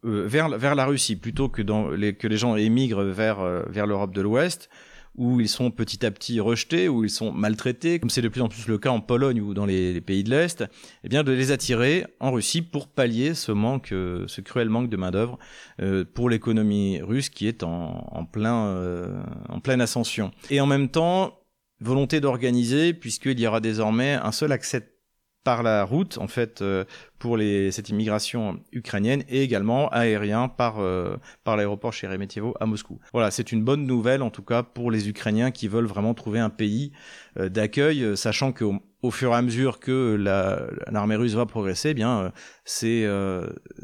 [0.06, 3.64] euh, vers, vers la Russie, plutôt que, dans les, que les gens émigrent vers, euh,
[3.68, 4.70] vers l'Europe de l'Ouest,
[5.16, 8.42] où ils sont petit à petit rejetés, où ils sont maltraités, comme c'est de plus
[8.42, 10.64] en plus le cas en Pologne ou dans les, les pays de l'Est,
[11.04, 14.98] eh bien de les attirer en Russie pour pallier ce manque, ce cruel manque de
[14.98, 15.38] main d'œuvre
[16.14, 20.32] pour l'économie russe qui est en, en plein, en pleine ascension.
[20.50, 21.40] Et en même temps,
[21.80, 24.95] volonté d'organiser, puisqu'il y aura désormais un seul accès
[25.46, 26.84] par la route en fait euh,
[27.20, 33.00] pour les, cette immigration ukrainienne et également aérien par euh, par l'aéroport Sheremetyevo à Moscou.
[33.14, 36.40] Voilà, c'est une bonne nouvelle en tout cas pour les Ukrainiens qui veulent vraiment trouver
[36.40, 36.92] un pays
[37.38, 38.66] euh, d'accueil, sachant que
[39.04, 40.16] au, fur et à mesure que
[40.90, 43.08] l'armée russe va progresser, eh bien ces,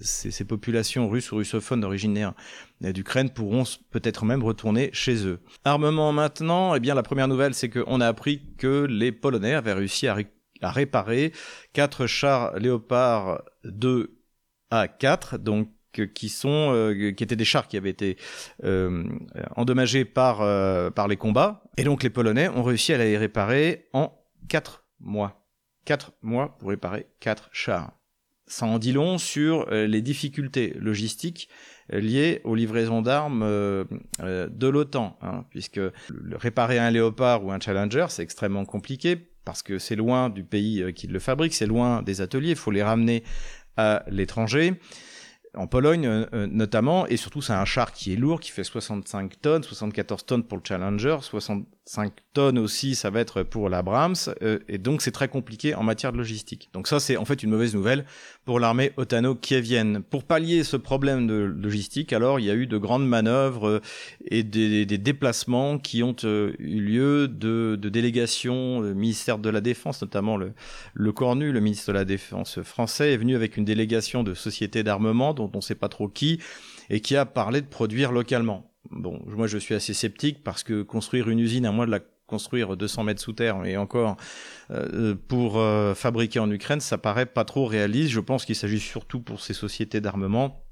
[0.02, 2.34] ces, ces populations russes ou russophones originaires
[2.82, 5.40] d'Ukraine pourront peut-être même retourner chez eux.
[5.64, 9.74] Armement maintenant, eh bien la première nouvelle c'est qu'on a appris que les Polonais avaient
[9.74, 10.16] réussi à
[10.62, 11.32] à réparer
[11.74, 14.18] quatre chars Léopard 2
[14.70, 15.70] à 4, donc
[16.00, 18.18] euh, qui sont euh, qui étaient des chars qui avaient été
[18.64, 19.04] euh,
[19.56, 20.38] endommagés par
[20.94, 25.46] par les combats et donc les Polonais ont réussi à les réparer en 4 mois.
[25.86, 27.92] 4 mois pour réparer quatre chars.
[28.46, 31.48] Ça en dit long sur les difficultés logistiques
[31.90, 33.44] liées aux livraisons d'armes
[34.20, 35.80] de l'OTAN, hein, puisque
[36.34, 40.82] réparer un Léopard ou un Challenger, c'est extrêmement compliqué parce que c'est loin du pays
[40.82, 43.24] euh, qui le fabrique, c'est loin des ateliers, il faut les ramener
[43.78, 44.80] à l'étranger
[45.54, 48.64] en Pologne euh, euh, notamment, et surtout c'est un char qui est lourd, qui fait
[48.64, 53.82] 65 tonnes, 74 tonnes pour le Challenger, 65 tonnes aussi, ça va être pour la
[53.82, 54.16] Brahms,
[54.70, 56.70] et donc c'est très compliqué en matière de logistique.
[56.74, 58.06] Donc ça c'est en fait une mauvaise nouvelle
[58.52, 60.04] pour l'armée otano-kievienne.
[60.04, 63.80] Pour pallier ce problème de logistique, alors il y a eu de grandes manœuvres
[64.26, 70.36] et des, déplacements qui ont eu lieu de, délégations, le ministère de la Défense, notamment
[70.36, 70.52] le,
[70.94, 74.84] le Cornu, le ministre de la Défense français, est venu avec une délégation de sociétés
[74.84, 76.42] d'armement dont on ne sait pas trop qui,
[76.90, 78.70] et qui a parlé de produire localement.
[78.90, 82.02] Bon, moi je suis assez sceptique parce que construire une usine à moins de la
[82.32, 84.16] construire 200 mètres sous terre et encore
[84.72, 88.10] euh, pour euh, fabriquer en Ukraine, ça paraît pas trop réaliste.
[88.12, 90.66] Je pense qu'il s'agit surtout pour ces sociétés d'armement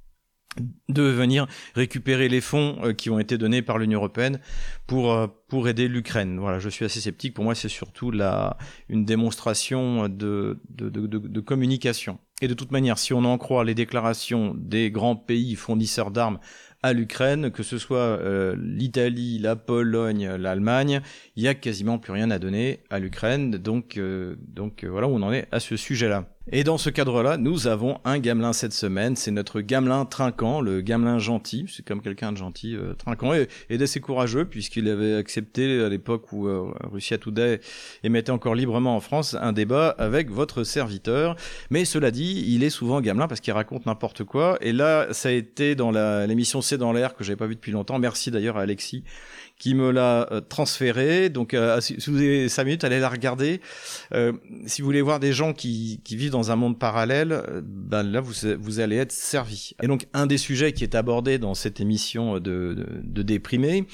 [0.87, 1.45] de venir
[1.75, 4.39] récupérer les fonds euh, qui ont été donnés par l'Union européenne
[4.87, 5.15] pour
[5.49, 6.39] pour aider l'Ukraine.
[6.39, 7.33] Voilà, je suis assez sceptique.
[7.33, 12.19] Pour moi, c'est surtout la une démonstration de de, de, de communication.
[12.41, 16.39] Et de toute manière, si on en croit les déclarations des grands pays fournisseurs d'armes
[16.81, 21.01] à l'Ukraine, que ce soit euh, l'Italie, la Pologne, l'Allemagne,
[21.35, 23.51] il y a quasiment plus rien à donner à l'Ukraine.
[23.51, 26.25] Donc, euh, donc euh, voilà où on en est à ce sujet-là.
[26.51, 29.15] Et dans ce cadre-là, nous avons un gamelin cette semaine.
[29.15, 31.65] C'est notre gamelin trinquant, le gamelin gentil.
[31.69, 35.89] C'est comme quelqu'un de gentil, euh, trinquant et, et d'assez courageux puisqu'il avait accepté à
[35.89, 37.59] l'époque où euh, Russia Today
[38.03, 41.35] émettait encore librement en France un débat avec votre serviteur.
[41.69, 44.57] Mais cela dit, il est souvent gamelin parce qu'il raconte n'importe quoi.
[44.61, 47.71] Et là, ça a été dans l'émission C'est dans l'air que j'avais pas vu depuis
[47.71, 47.99] longtemps.
[47.99, 49.03] Merci d'ailleurs à Alexis
[49.59, 51.29] qui me l'a euh, transféré.
[51.29, 53.59] Donc, euh, si vous avez 5 minutes, allez la regarder.
[54.13, 54.31] Euh,
[54.65, 58.21] si vous voulez voir des gens qui, qui vivent dans un monde parallèle, ben là,
[58.21, 59.73] vous, vous allez être servi.
[59.83, 63.85] Et donc, un des sujets qui est abordé dans cette émission de, de, de déprimé,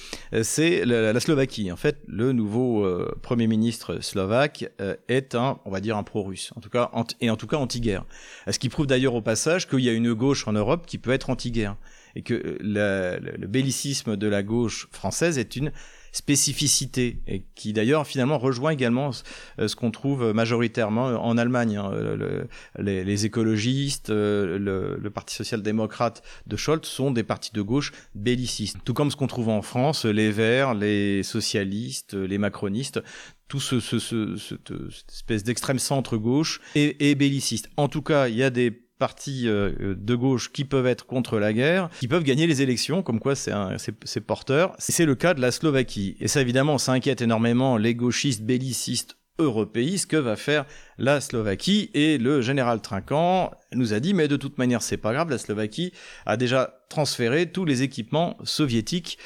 [0.44, 1.72] c'est la, la, Slovaquie.
[1.72, 2.88] En fait, le nouveau
[3.24, 4.70] Premier ministre slovaque
[5.08, 6.52] est un, on va dire, un pro-russe.
[6.56, 8.06] En tout cas, et en tout cas anti-guerre.
[8.48, 11.12] Ce qui prouve d'ailleurs au passage qu'il y a une gauche en Europe qui peut
[11.12, 11.76] être anti-guerre
[12.16, 15.72] et que euh, le, le, bellicisme de la gauche française est une
[16.12, 19.12] spécificité et qui d'ailleurs finalement rejoint également
[19.60, 21.76] euh, ce qu'on trouve majoritairement en Allemagne.
[21.76, 21.92] Hein.
[21.92, 22.48] Le,
[22.80, 27.92] les, les, écologistes, euh, le, le Parti social-démocrate de Scholz sont des partis de gauche
[28.16, 28.78] bellicistes.
[28.86, 33.02] Tout comme ce qu'on trouve en France, les Verts, les socialistes, les macronistes,
[33.50, 34.72] tout ce, ce, ce, cette
[35.10, 37.70] espèce d'extrême centre gauche et, et belliciste.
[37.76, 41.40] En tout cas, il y a des partis euh, de gauche qui peuvent être contre
[41.40, 44.76] la guerre, qui peuvent gagner les élections, comme quoi c'est porteur.
[44.80, 46.16] C'est le cas de la Slovaquie.
[46.20, 50.66] Et ça, évidemment, ça inquiète énormément les gauchistes bellicistes européiste que va faire
[50.98, 55.14] la Slovaquie et le général Trinquant nous a dit mais de toute manière c'est pas
[55.14, 55.92] grave la Slovaquie
[56.26, 59.18] a déjà transféré tous les équipements soviétiques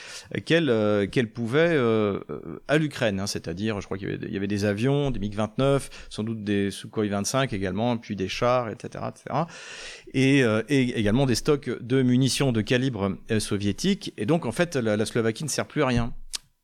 [0.45, 2.19] qu'elle euh, qu'elle pouvait euh,
[2.67, 6.43] à l'Ukraine hein, c'est-à-dire je crois qu'il y, avait des avions des MiG-29 sans doute
[6.43, 9.43] des Sukhoi 25 également puis des chars etc etc
[10.13, 14.51] et, euh, et également des stocks de munitions de calibre euh, soviétique et donc en
[14.51, 16.13] fait la, la Slovaquie ne sert plus à rien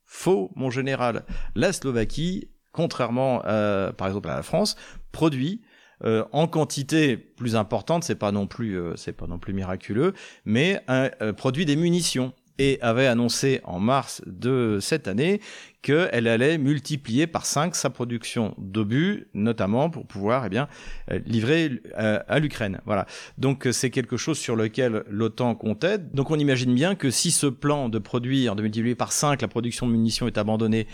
[0.08, 1.24] Faux, mon général.
[1.56, 4.76] La Slovaquie contrairement à, par exemple à la France,
[5.10, 5.62] produit
[6.04, 10.12] euh, en quantité plus importante, c'est pas non plus euh, c'est pas non plus miraculeux,
[10.44, 15.40] mais euh, produit des munitions et avait annoncé en mars de cette année
[15.82, 20.68] qu'elle allait multiplier par 5 sa production d'obus, notamment pour pouvoir eh bien,
[21.10, 22.80] euh, livrer à, à l'Ukraine.
[22.86, 23.06] Voilà.
[23.38, 25.98] Donc c'est quelque chose sur lequel l'OTAN comptait.
[25.98, 29.48] Donc on imagine bien que si ce plan de produire, de multiplier par 5 la
[29.48, 30.86] production de munitions est abandonné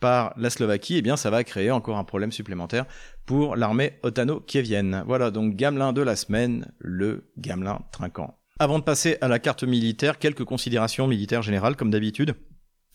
[0.00, 2.84] par la Slovaquie, eh bien ça va créer encore un problème supplémentaire
[3.26, 5.02] pour l'armée otano-kievienne.
[5.06, 8.38] Voilà donc Gamelin de la semaine, le Gamelin trinquant.
[8.58, 12.34] Avant de passer à la carte militaire, quelques considérations militaires générales comme d'habitude.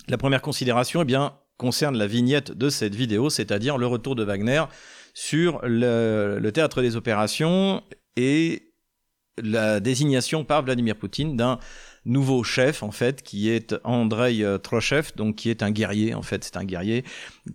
[0.07, 4.23] La première considération, eh bien, concerne la vignette de cette vidéo, c'est-à-dire le retour de
[4.23, 4.63] Wagner
[5.13, 7.83] sur le, le théâtre des opérations
[8.15, 8.73] et
[9.41, 11.59] la désignation par Vladimir Poutine d'un
[12.05, 16.21] nouveau chef en fait qui est Andrei euh, Trochev donc qui est un guerrier en
[16.21, 17.03] fait c'est un guerrier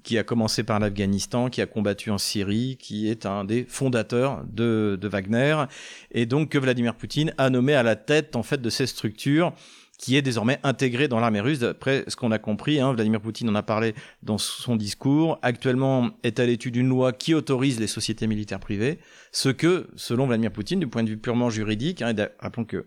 [0.03, 4.45] qui a commencé par l'Afghanistan qui a combattu en Syrie qui est un des fondateurs
[4.51, 5.65] de, de Wagner
[6.11, 9.53] et donc que Vladimir Poutine a nommé à la tête en fait de ces structures
[9.99, 11.61] qui est désormais intégré dans l'armée russe.
[11.61, 15.39] D'après ce qu'on a compris, hein, Vladimir Poutine en a parlé dans son discours.
[15.43, 18.99] Actuellement est à l'étude une loi qui autorise les sociétés militaires privées,
[19.33, 22.87] ce que, selon Vladimir Poutine, du point de vue purement juridique, hein, rappelons que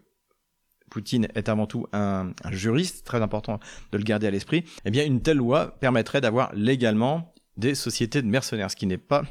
[0.90, 3.60] Poutine est avant tout un, juriste, très important
[3.92, 8.22] de le garder à l'esprit, eh bien une telle loi permettrait d'avoir légalement des sociétés
[8.22, 9.24] de mercenaires, ce qui n'est pas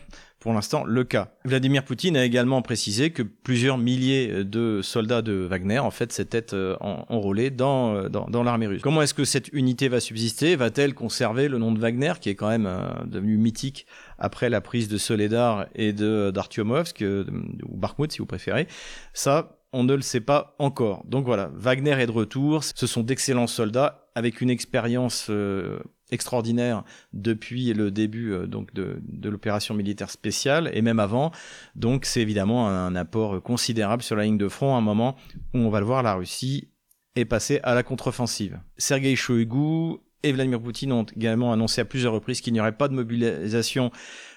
[0.46, 1.32] pour l'instant le cas.
[1.44, 6.54] Vladimir Poutine a également précisé que plusieurs milliers de soldats de Wagner, en fait, s'étaient
[6.54, 8.82] euh, enrôlés dans, euh, dans, l'armée russe.
[8.82, 10.54] Comment est-ce que cette unité va subsister?
[10.54, 13.86] Va-t-elle conserver le nom de Wagner, qui est quand même euh, devenu mythique
[14.18, 18.68] après la prise de Soledar et de d'Artyomovsk, ou Bakhmut si vous préférez?
[19.14, 21.04] Ça, on ne le sait pas encore.
[21.06, 22.64] Donc voilà, Wagner est de retour.
[22.64, 25.78] Ce sont d'excellents soldats avec une expérience euh,
[26.10, 31.32] extraordinaire depuis le début euh, donc de, l'opération militaire spéciale et même avant.
[31.74, 35.16] Donc c'est évidemment un, apport considérable sur la ligne de front à un moment
[35.54, 36.70] où on va le voir, la Russie
[37.14, 38.60] est passée à la contre-offensive.
[38.76, 42.88] Sergei Shoigu et Vladimir Poutine ont également annoncé à plusieurs reprises qu'il n'y aurait pas
[42.88, 43.90] de mobilisation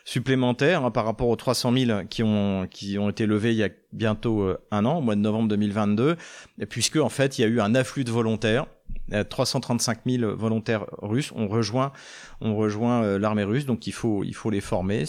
[0.06, 3.64] supplémentaire hein, par rapport aux 300 000 qui ont, qui ont été levés il y
[3.64, 6.16] a bientôt euh, un an, au mois de novembre 2022,
[6.70, 8.66] puisque en fait il y a eu un afflux de volontaires
[9.30, 11.92] 335 000 volontaires russes ont rejoint,
[12.42, 15.04] ont rejoint euh, l'armée russe, donc il faut, il faut les former.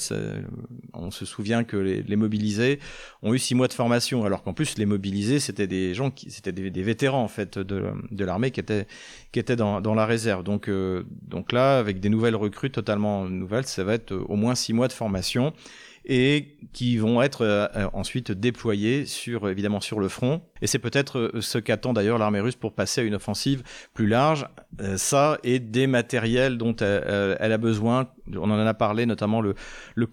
[0.94, 2.78] On se souvient que les, les, mobilisés
[3.22, 6.30] ont eu six mois de formation, alors qu'en plus les mobilisés c'était des gens qui,
[6.30, 8.86] c'était des, des, vétérans en fait de, de l'armée qui étaient,
[9.32, 10.44] qui étaient dans, dans la réserve.
[10.44, 14.54] Donc, euh, donc là, avec des nouvelles recrues totalement nouvelles, ça va être au moins
[14.54, 15.52] six mois de formation
[16.04, 20.42] et qui vont être euh, ensuite déployés sur évidemment sur le front.
[20.62, 23.62] Et c'est peut-être euh, ce qu'attend d'ailleurs l'armée russe pour passer à une offensive
[23.94, 24.46] plus large.
[24.80, 28.08] Euh, ça et des matériels dont elle, a besoin.
[28.36, 29.54] On en a parlé notamment le,
[29.94, 30.06] le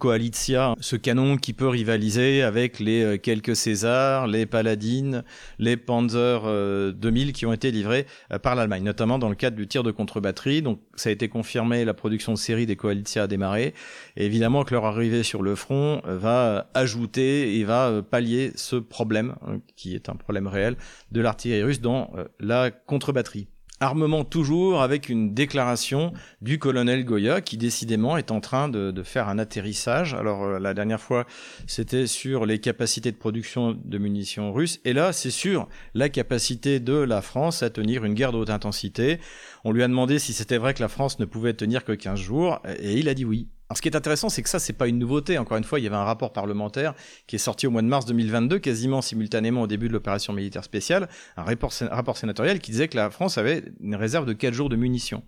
[0.80, 5.22] ce canon qui peut rivaliser avec les quelques Césars, les Paladines,
[5.58, 8.06] les Panzer 2000 qui ont été livrés
[8.42, 10.62] par l'Allemagne, notamment dans le cadre du tir de contre-batterie.
[10.62, 13.74] Donc ça a été confirmé, la production de série des Koalitia a démarré.
[14.16, 19.34] Et évidemment que leur arrivée sur le front va ajouter et va pallier ce problème,
[19.46, 20.76] hein, qui est un problème réel,
[21.12, 23.48] de l'artillerie russe dans euh, la contre-batterie.
[23.80, 29.28] Armement toujours avec une déclaration du colonel Goya qui décidément est en train de, faire
[29.28, 30.14] un atterrissage.
[30.14, 31.26] Alors euh, la dernière fois
[31.68, 36.80] c'était sur les capacités de production de munitions russes et là c'est sur la capacité
[36.80, 39.20] de la France à tenir une guerre de haute intensité.
[39.62, 42.18] On lui a demandé si c'était vrai que la France ne pouvait tenir que 15
[42.18, 43.46] jours et il a dit oui.
[43.68, 45.36] Alors, ce qui est intéressant, c'est que ça, c'est pas une nouveauté.
[45.36, 46.94] Encore une fois, il y avait un rapport parlementaire
[47.26, 50.64] qui est sorti au mois de mars 2022, quasiment simultanément au début de l'opération militaire
[50.64, 54.70] spéciale, un rapport, sénatorial qui disait que la France avait une réserve de 4 jours
[54.70, 55.22] de munitions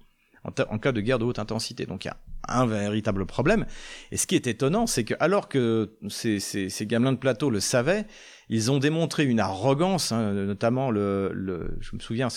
[0.44, 1.84] en, cas de guerre de haute intensité.
[1.84, 2.16] Donc il y a
[2.48, 3.66] un véritable problème.
[4.10, 8.06] Et ce qui est étonnant, c'est que alors que ces, gamelins de plateau le savaient,
[8.48, 12.28] ils ont démontré une arrogance, hein, notamment le, je me souviens,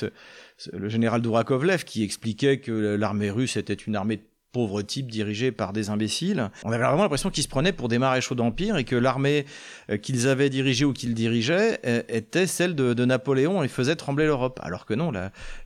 [0.74, 4.22] le général Dourakovlev qui expliquait que l'armée russe était une armée
[4.54, 6.50] pauvres types dirigés par des imbéciles.
[6.64, 9.46] On avait vraiment l'impression qu'ils se prenaient pour des maréchaux d'empire et que l'armée
[9.90, 14.26] euh, qu'ils avaient dirigée ou qu'ils dirigeaient euh, était celle de, Napoléon et faisait trembler
[14.26, 14.60] l'Europe.
[14.64, 15.12] Alors que non,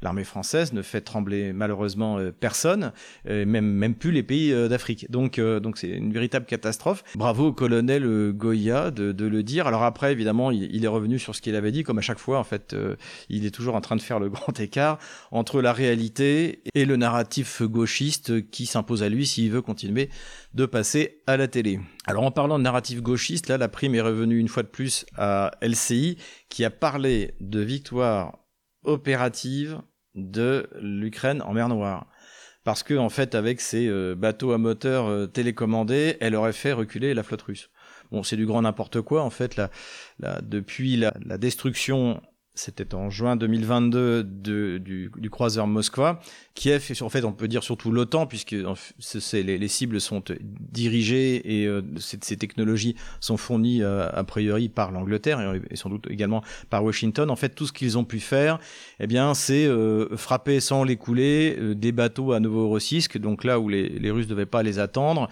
[0.01, 2.93] l'armée française ne fait trembler malheureusement euh, personne,
[3.25, 5.11] même, même plus les pays d'Afrique.
[5.11, 7.03] Donc donc c'est une véritable catastrophe.
[7.15, 9.67] Bravo au colonel Goya de, le dire.
[9.67, 12.39] Alors après, évidemment, il, est revenu sur ce qu'il avait dit, comme à chaque fois,
[12.39, 12.75] en fait,
[13.29, 14.97] il est toujours en train de faire le grand écart
[15.31, 20.09] entre la réalité et le narratif gauchiste qui impose à lui s'il veut continuer
[20.53, 21.79] de passer à la télé.
[22.05, 25.05] Alors en parlant de narratif gauchiste, là la prime est revenue une fois de plus
[25.17, 26.17] à LCI
[26.49, 28.39] qui a parlé de victoire
[28.83, 29.81] opérative
[30.15, 32.07] de l'Ukraine en mer Noire.
[32.63, 36.73] Parce que en fait avec ses euh, bateaux à moteur euh, télécommandés, elle aurait fait
[36.73, 37.69] reculer la flotte russe.
[38.11, 39.59] Bon, c'est du grand n'importe quoi en fait.
[40.41, 42.21] depuis la, la destruction
[42.57, 46.19] c'était en juin 2022 de, du, du, croiseur Moskva.
[46.55, 48.55] Kiev, en fait, on peut dire surtout l'OTAN, puisque
[49.33, 54.91] les, les, cibles sont dirigées et euh, ces, technologies sont fournies euh, a priori par
[54.91, 55.39] l'Angleterre
[55.69, 57.29] et, sans doute également par Washington.
[57.29, 58.57] En fait, tout ce qu'ils ont pu faire,
[58.99, 63.69] eh bien, c'est euh, frapper sans les couler des bateaux à Novorossiysk, donc là où
[63.69, 65.29] les, les Russes devaient pas les attendre,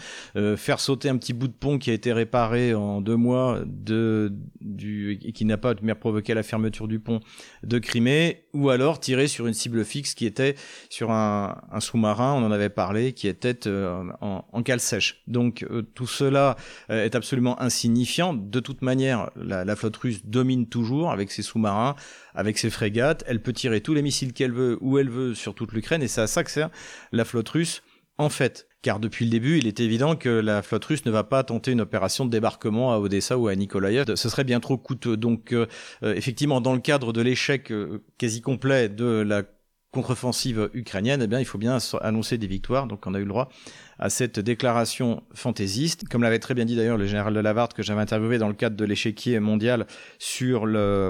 [0.58, 5.32] faire sauter un petit bout de pont qui a été réparé en deux mois et
[5.34, 7.15] qui n'a pas provoqué la fermeture du pont
[7.64, 10.56] de Crimée, ou alors tirer sur une cible fixe qui était
[10.90, 15.22] sur un, sous-marin, on en avait parlé, qui était euh, en, cale sèche.
[15.28, 16.56] Donc euh, tout cela
[16.90, 18.34] est absolument insignifiant.
[18.34, 21.96] De toute manière, la, la flotte russe domine toujours avec ses sous-marins,
[22.34, 23.24] avec ses frégates.
[23.28, 26.08] Elle peut tirer tous les missiles qu'elle veut, où elle veut, sur toute l'Ukraine, et
[26.08, 26.70] c'est à ça que sert
[27.12, 27.82] la flotte russe
[28.18, 28.68] en fait.
[28.86, 31.72] Car depuis le début, il est évident que la flotte russe ne va pas tenter
[31.72, 34.14] une opération de débarquement à Odessa ou à Nikolaïev.
[34.14, 35.18] Ce serait bien trop coûteux.
[35.18, 35.66] Donc, euh,
[36.04, 39.42] euh, effectivement, dans le cadre de l'échec euh, quasi complet de la
[39.90, 42.86] contre-offensive ukrainienne, eh bien, il faut bien annoncer des victoires.
[42.86, 43.50] Donc, on a eu le droit
[43.98, 46.08] à cette déclaration fantaisiste.
[46.08, 48.54] Comme l'avait très bien dit d'ailleurs le général de Lavarde que j'avais interviewé dans le
[48.54, 49.88] cadre de l'échiquier mondial
[50.20, 51.10] sur la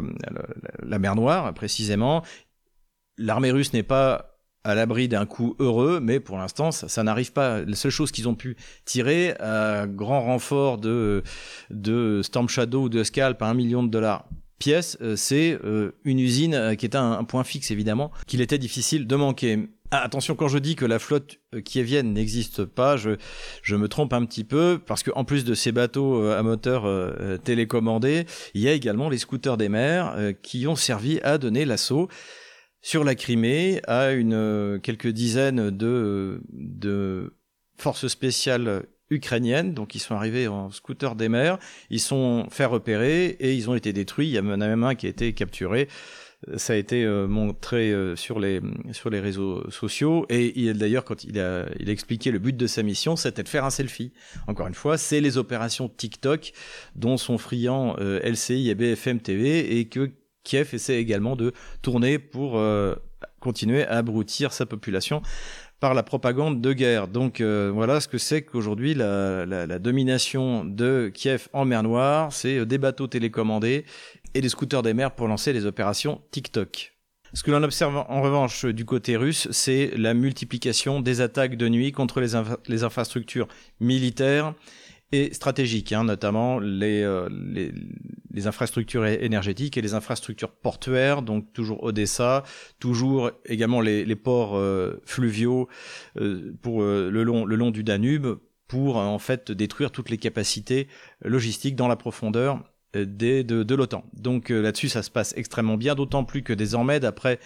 [0.97, 2.23] mer Noire, précisément,
[3.17, 4.34] l'armée russe n'est pas
[4.65, 7.61] à l'abri d'un coup heureux, mais pour l'instant, ça, n'arrive pas.
[7.61, 11.23] La seule chose qu'ils ont pu tirer, à grand renfort de,
[11.69, 15.91] de Storm Shadow ou de Scalp à un million de dollars pièce, euh, c'est euh,
[16.03, 19.69] une usine euh, qui est un, point fixe évidemment, qu'il était difficile de manquer.
[19.91, 23.11] Ah, attention, quand je dis que la flotte kievienne n'existe pas, je,
[23.61, 26.85] je me trompe un petit peu, parce qu'en plus de ces bateaux à moteur
[27.43, 28.25] télécommandés,
[28.55, 32.09] il y a également les scooters des mers qui ont servi à donner l'assaut
[32.85, 37.33] sur la Crimée à une, euh, quelques dizaines de, de
[37.77, 41.57] forces spéciales ukrainiennes, donc ils sont arrivés en scooter des mers,
[41.89, 44.27] ils sont fait repérer et ils ont été détruits.
[44.27, 45.87] Il y en a même un qui a été capturé.
[46.57, 51.05] Ça a été euh, montré euh, sur les sur les réseaux sociaux et il d'ailleurs
[51.05, 53.71] quand il a il a expliqué le but de sa mission, c'était de faire un
[53.71, 54.11] selfie.
[54.45, 56.53] Encore une fois, c'est les opérations TikTok
[56.95, 60.11] dont sont friands LCI et BFM TV et que
[60.45, 62.95] Kiev essaie également de tourner pour euh,
[63.41, 65.21] continuer à abrutir sa population
[65.81, 67.09] par la propagande de guerre.
[67.09, 72.59] Donc euh, voilà ce que c'est qu'aujourd'hui la, domination de Kiev en mer Noire, c'est
[72.59, 73.83] euh, des bateaux télécommandés
[74.33, 76.93] et des scooters des mers pour lancer les opérations TikTok.
[77.33, 81.67] Ce que l'on observe en revanche du côté russe, c'est la multiplication des attaques de
[81.67, 83.49] nuit contre les infrastructures
[83.81, 84.53] militaires
[85.11, 87.71] et stratégiques, hein, notamment euh, les,
[88.33, 92.43] les, infrastructures énergétiques et les infrastructures portuaires, donc toujours Odessa,
[92.79, 95.69] toujours également les, les ports euh, fluviaux
[96.17, 98.27] euh, pour le, long, le long du Danube,
[98.67, 100.87] pour en fait détruire toutes les capacités
[101.23, 102.63] logistiques dans la profondeur
[102.95, 104.03] des, de, de l'OTAN.
[104.13, 107.39] Donc là-dessus, ça se passe extrêmement bien, d'autant plus que désormais, d'après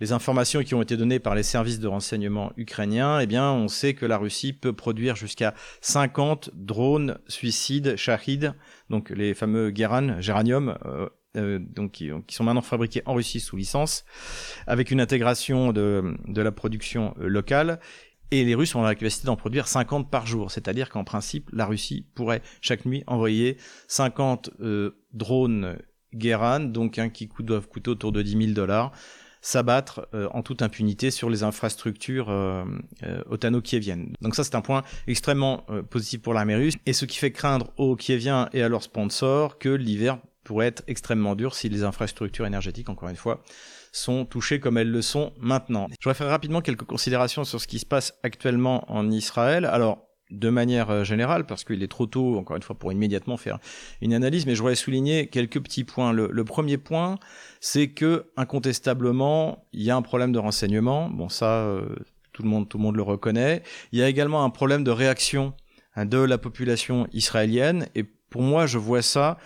[0.00, 3.68] les informations qui ont été données par les services de renseignement ukrainiens, eh bien, on
[3.68, 8.54] sait que la Russie peut produire jusqu'à 50 drones suicides Shahid,
[8.90, 13.56] donc les fameux Geran, Géranium, euh, euh, donc qui, sont maintenant fabriqués en Russie sous
[13.56, 14.04] licence,
[14.66, 17.80] avec une intégration de, de la production euh, locale.
[18.30, 21.66] Et les Russes ont la capacité d'en produire 50 par jour, c'est-à-dire qu'en principe, la
[21.66, 24.50] Russie pourrait chaque nuit envoyer 50
[25.12, 25.76] drones
[26.18, 28.92] Geran, donc un qui doivent coûter autour de 10 000 dollars,
[29.44, 32.64] s'abattre euh, en toute impunité sur les infrastructures euh,
[33.02, 34.14] euh, otano-kieviennes.
[34.22, 37.70] Donc ça, c'est un point extrêmement positif pour l'armée russe, et ce qui fait craindre
[37.76, 42.46] aux Kieviens et à leurs sponsors que l'hiver pourrait être extrêmement dur si les infrastructures
[42.46, 43.42] énergétiques, encore une fois,
[43.92, 45.88] sont touchées comme elles le sont maintenant.
[45.90, 49.66] Je voudrais faire rapidement quelques considérations sur ce qui se passe actuellement en Israël.
[49.66, 53.36] Alors, de manière euh, générale, parce qu'il est trop tôt, encore une fois, pour immédiatement
[53.36, 53.58] faire
[54.00, 56.12] une analyse, mais je voudrais souligner quelques petits points.
[56.12, 57.18] Le, premier point,
[57.60, 61.08] c'est que incontestablement, il y a un problème de renseignement.
[61.10, 61.94] Bon, ça, euh,
[62.32, 63.62] tout le monde, tout le monde le reconnaît.
[63.92, 65.54] Il y a également un problème de réaction
[65.94, 69.38] hein, de la population israélienne, et pour moi, je vois ça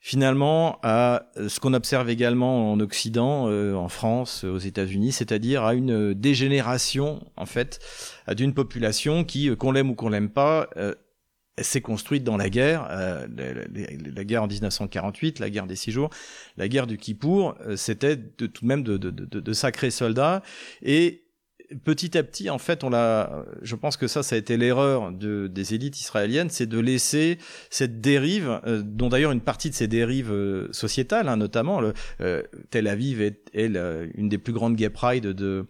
[0.00, 5.74] finalement à ce qu'on observe également en Occident, euh, en France, aux États-Unis, c'est-à-dire à
[5.74, 7.80] une dégénération en fait
[8.34, 10.94] d'une population qui, euh, qu'on l'aime ou qu'on l'aime pas, euh,
[11.60, 16.08] s'est construite dans la guerre, la, guerre en 1948, la guerre des six jours,
[16.56, 20.40] la guerre du Kippour, c'était de, tout de même de, de, de sacrés soldats
[20.82, 21.27] et
[21.84, 23.44] petit à petit, en fait, on l'a.
[23.62, 27.38] Je pense que ça, ça a été l'erreur de, des élites israéliennes, c'est de laisser
[27.70, 31.92] cette dérive, euh, dont d'ailleurs une partie de ces dérives euh, sociétales, hein, notamment, le,
[32.20, 35.66] euh, Tel Aviv est, une des plus grandes gay pride de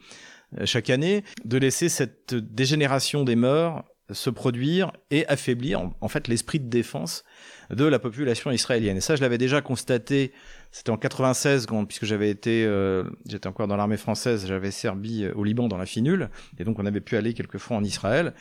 [0.65, 6.61] chaque année, de laisser cette dégénération des mœurs se produire et affaiblir en fait l'esprit
[6.61, 7.25] de défense
[7.71, 8.97] de la population israélienne.
[8.97, 10.33] Et ça, je l'avais déjà constaté
[10.71, 15.33] c'était en 96, puisque j'avais été, euh, j'étais encore dans l'armée française, j'avais servi euh,
[15.35, 16.29] au Liban dans la finule,
[16.59, 18.35] et donc on avait pu aller quelques fois en Israël.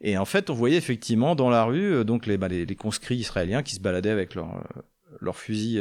[0.00, 3.16] Et en fait, on voyait effectivement dans la rue euh, donc les, bah, les, conscrits
[3.16, 4.62] israéliens qui se baladaient avec leur
[5.20, 5.80] leur fusil,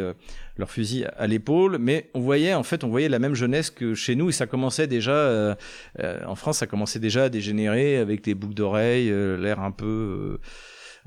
[0.57, 3.95] leur fusil à l'épaule, mais on voyait en fait, on voyait la même jeunesse que
[3.95, 5.57] chez nous, et ça commençait déjà
[5.99, 10.39] en France, ça commençait déjà à dégénérer avec des boucles d'oreilles, l'air un peu,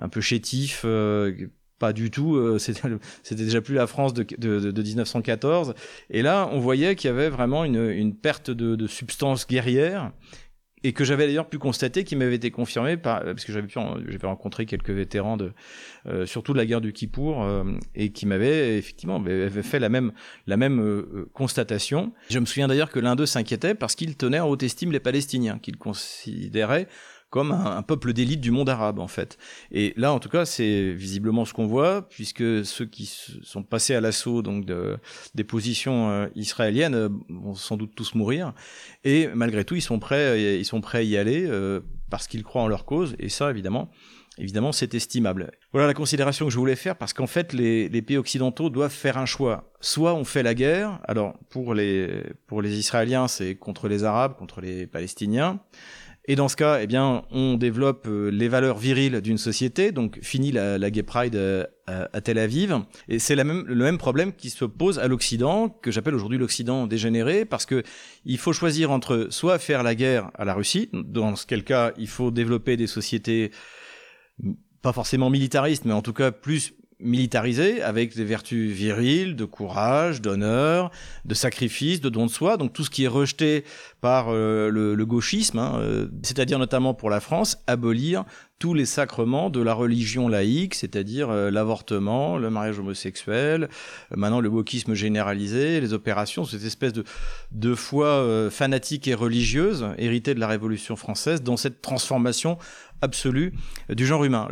[0.01, 0.85] un peu chétif
[1.79, 5.75] pas du tout, euh, c'était déjà plus la France de, de, de, 1914.
[6.11, 10.12] Et là, on voyait qu'il y avait vraiment une, une perte de, de substance guerrière
[10.87, 13.79] et que j'avais d'ailleurs pu constater qui m'avait été confirmé par parce que j'avais pu
[14.27, 15.53] rencontré quelques vétérans de
[16.07, 19.23] euh, surtout de la guerre du Kippour euh, et qui m'avaient effectivement
[19.62, 20.12] fait la même
[20.47, 22.12] la même euh, constatation.
[22.31, 25.01] Je me souviens d'ailleurs que l'un d'eux s'inquiétait parce qu'il tenait en haute estime les
[25.01, 26.87] Palestiniens qu'il considérait
[27.31, 29.37] comme un, peuple d'élite du monde arabe en fait.
[29.73, 33.07] Et là, en tout cas, c'est visiblement ce qu'on voit, puisque ceux qui
[33.43, 34.97] sont passés à l'assaut donc de,
[35.35, 38.55] des positions euh, israéliennes euh, vont sans doute tous mourir.
[39.05, 42.45] Et malgré tout, ils sont prêts, ils sont prêts à y aller euh, parce qu'ils
[42.45, 43.16] croient en leur cause.
[43.18, 43.91] Et ça, évidemment,
[44.39, 45.51] évidemment, c'est estimable.
[45.72, 48.93] Voilà la considération que je voulais faire, parce qu'en fait, les, les, pays occidentaux doivent
[48.93, 49.72] faire un choix.
[49.81, 54.37] Soit on fait la guerre, alors pour les, pour les Israéliens, c'est contre les Arabes,
[54.37, 55.61] contre les Palestiniens.
[56.29, 60.18] Et dans ce cas, eh bien, on développe euh, les valeurs viriles d'une société, donc
[60.22, 62.81] fini la, la Gay Pride euh, à, Tel Aviv.
[63.09, 67.45] Et c'est le même problème qui se pose à l'Occident, que j'appelle aujourd'hui l'Occident dégénéré,
[67.45, 67.85] parce que
[68.24, 72.09] il faut choisir entre soit faire la guerre à la Russie, dans quel cas il
[72.09, 73.53] faut développer des sociétés
[74.83, 80.22] pas forcément militaristes, mais en tout cas plus militarisé avec des vertus viriles, de courage,
[80.22, 80.90] d'honneur,
[81.26, 83.64] de sacrifice, de don de soi, donc tout ce qui est rejeté
[84.01, 88.24] par euh, le, gauchisme, hein, euh, c'est-à-dire notamment pour la France, abolir
[88.59, 93.68] tous les sacrements de la religion laïque, c'est-à-dire euh, l'avortement, le mariage homosexuel,
[94.14, 97.05] maintenant le wokisme généralisé, les opérations, cette espèce de,
[97.53, 102.57] de foi fanatique et religieuse héritée de la Révolution française dans cette transformation
[103.03, 103.53] absolue
[103.88, 104.49] du genre humain.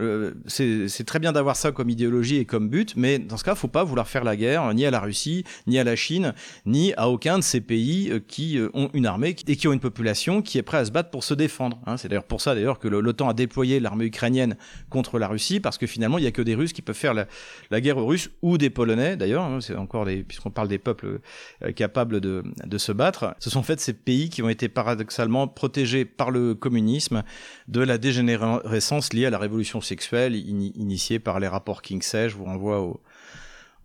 [0.46, 3.58] C'est très bien d'avoir ça comme idéologie et comme but, mais dans ce cas, il
[3.58, 6.34] faut pas vouloir faire la guerre ni à la Russie, ni à la Chine,
[6.66, 9.72] ni à aucun de ces pays euh, qui euh, ont une armée et qui ont
[9.72, 11.80] une population qui est prête à se battre pour se défendre.
[11.86, 11.96] Hein.
[11.96, 14.56] C'est d'ailleurs pour ça d'ailleurs que l'OTAN a déployé l'armée ukrainienne
[14.90, 17.14] contre la Russie, parce que finalement, il y a que des Russes qui peuvent faire
[17.14, 19.44] la, guerre aux Russes ou des Polonais d'ailleurs.
[19.44, 19.58] Hein.
[19.60, 21.20] C'est encore puisqu'on parle des peuples
[21.62, 23.34] euh, capables de, de se battre.
[23.38, 27.22] Ce sont en fait ces pays qui ont été paradoxalement protégés par le communisme
[27.68, 32.28] de la dégénération récence liée à la révolution sexuelle initiée par les rapports Kinsey.
[32.28, 32.98] Je vous renvoie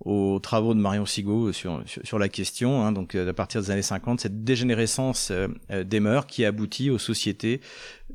[0.06, 2.84] aux, travaux de Marion Sigaud sur, la question.
[2.84, 2.91] Hein.
[2.91, 6.89] donc, euh, à partir des années 50, cette dégénérescence euh, euh, des mœurs qui aboutit
[6.89, 7.62] aux sociétés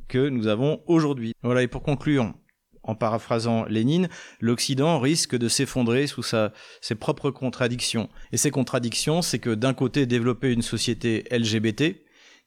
[0.08, 1.34] que nous avons aujourd'hui.
[1.42, 2.32] Voilà, et pour conclure,
[2.84, 4.08] en paraphrasant Lénine,
[4.40, 8.08] l'Occident risque de s'effondrer sous ses propres contradictions.
[8.32, 12.03] Et ces contradictions, c'est que d'un côté, développer une société LGBT,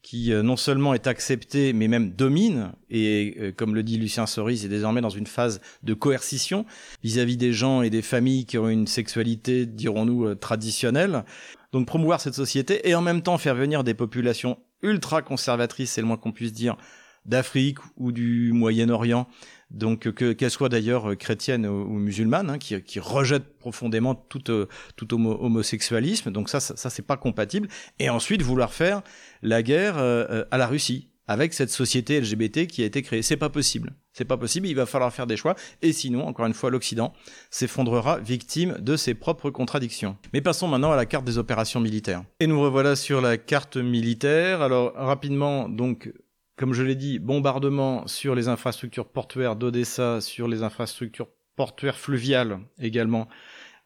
[0.07, 4.25] qui euh, non seulement est accepté, mais même domine, et euh, comme le dit Lucien
[4.25, 6.65] Cerise, est désormais dans une phase de coercition
[7.03, 11.25] vis-à-vis des gens et des familles qui ont une sexualité, dirons-nous, euh, traditionnelle.
[11.73, 16.01] Donc promouvoir cette société et en même temps faire venir des populations ultra conservatrices, c'est
[16.01, 16.77] le moins qu'on puisse dire,
[17.25, 19.27] d'Afrique ou du Moyen-Orient,
[19.71, 24.67] donc que qu'elle soit d'ailleurs chrétienne ou, musulmane, hein, qui, qui, rejette profondément tout, euh,
[24.95, 26.31] tout homosexualisme.
[26.31, 27.67] Donc ça, ça, c'est pas compatible.
[27.99, 29.01] Et ensuite vouloir faire
[29.41, 33.21] la guerre euh, euh, à la Russie avec cette société LGBT qui a été créée,
[33.21, 33.93] c'est pas possible.
[34.13, 34.67] C'est pas possible.
[34.67, 35.55] Il va falloir faire des choix.
[35.81, 37.13] Et sinon, encore une fois, l'Occident
[37.51, 40.17] s'effondrera victime de ses propres contradictions.
[40.33, 42.23] Mais passons maintenant à la carte des opérations militaires.
[42.39, 44.61] Et nous revoilà sur la carte militaire.
[44.61, 46.09] Alors rapidement, donc
[46.57, 52.59] comme je l'ai dit, bombardement sur les infrastructures portuaires d'Odessa, sur les infrastructures portuaires fluviales
[52.79, 53.27] également,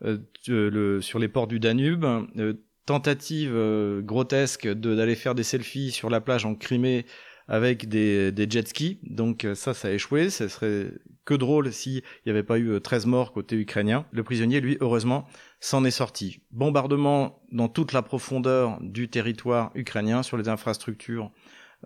[0.03, 0.17] euh,
[0.47, 2.05] le, sur les ports du Danube.
[2.05, 2.53] Euh,
[2.85, 7.05] tentative euh, grotesque d'aller faire des selfies sur la plage en Crimée
[7.47, 8.99] avec des, des jet skis.
[9.03, 10.29] Donc ça, ça a échoué.
[10.29, 10.91] Ce serait
[11.25, 14.05] que drôle s'il n'y avait pas eu 13 morts côté ukrainien.
[14.11, 15.27] Le prisonnier, lui, heureusement,
[15.59, 16.41] s'en est sorti.
[16.51, 21.31] Bombardement dans toute la profondeur du territoire ukrainien sur les infrastructures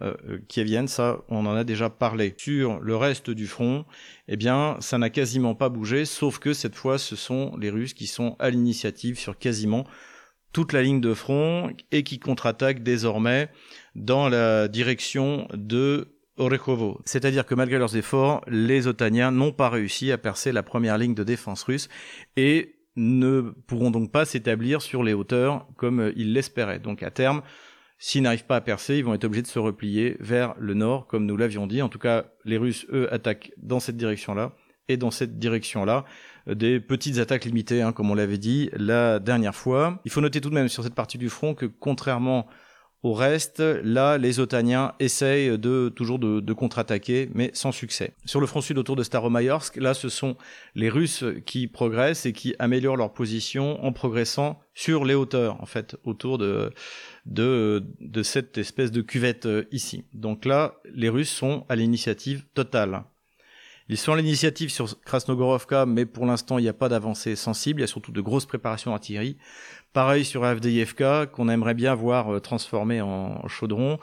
[0.02, 2.34] euh, euh, qui viennent, ça, on en a déjà parlé.
[2.38, 3.86] Sur le reste du front,
[4.28, 7.94] eh bien, ça n'a quasiment pas bougé, sauf que cette fois, ce sont les Russes
[7.94, 9.86] qui sont à l'initiative sur quasiment
[10.52, 13.50] toute la ligne de front et qui contre-attaquent désormais
[13.96, 17.02] dans la direction de Orekhovo.
[17.06, 21.16] C'est-à-dire que malgré leurs efforts, les Otaniens n'ont pas réussi à percer la première ligne
[21.16, 21.88] de défense russe
[22.36, 26.80] et ne pourront donc pas s'établir sur les hauteurs comme ils l'espéraient.
[26.80, 27.42] Donc à terme,
[27.98, 31.08] S'ils n'arrivent pas à percer, ils vont être obligés de se replier vers le nord,
[31.08, 31.82] comme nous l'avions dit.
[31.82, 34.54] En tout cas, les Russes, eux, attaquent dans cette direction-là
[34.88, 36.06] et dans cette direction-là.
[36.48, 40.02] Euh, des petites attaques limitées, hein, comme on l'avait dit la dernière fois.
[40.06, 42.48] Il faut noter tout de même sur cette partie du front que contrairement
[43.06, 48.16] au reste, là, les Otaniens essayent de toujours de, contre-attaquer, mais sans succès.
[48.26, 50.38] Sur le front sud autour de Staromayorsk, là, ce sont
[50.74, 55.68] les Russes qui progressent et qui améliorent leur position en progressant sur les hauteurs, en
[55.68, 56.74] fait, autour de,
[57.28, 60.06] de, cette espèce de cuvette euh, ici.
[60.14, 63.04] Donc là, les Russes sont à l'initiative totale.
[63.88, 67.80] Ils sont à l'initiative sur Krasnogorovka, mais pour l'instant, il n'y a pas d'avancée sensible.
[67.80, 69.38] Il y a surtout de grosses préparations d'artillerie.
[69.94, 73.98] Pareil sur AFDIFK, qu'on aimerait bien voir euh, transformé en chaudron.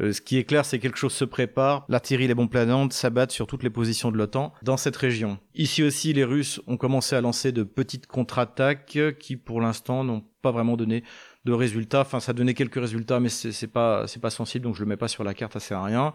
[0.00, 1.86] Euh, ce qui est clair, c'est que quelque chose se prépare.
[1.88, 5.38] L'artillerie, les bombes planantes s'abattent sur toutes les positions de l'OTAN dans cette région.
[5.54, 10.24] Ici aussi, les Russes ont commencé à lancer de petites contre-attaques qui, pour l'instant, n'ont
[10.42, 11.02] pas vraiment donné
[11.48, 12.02] de résultats.
[12.02, 14.96] Enfin, ça donné quelques résultats, mais c'est pas c'est pas sensible, donc je le mets
[14.96, 16.12] pas sur la carte, ça sert à rien.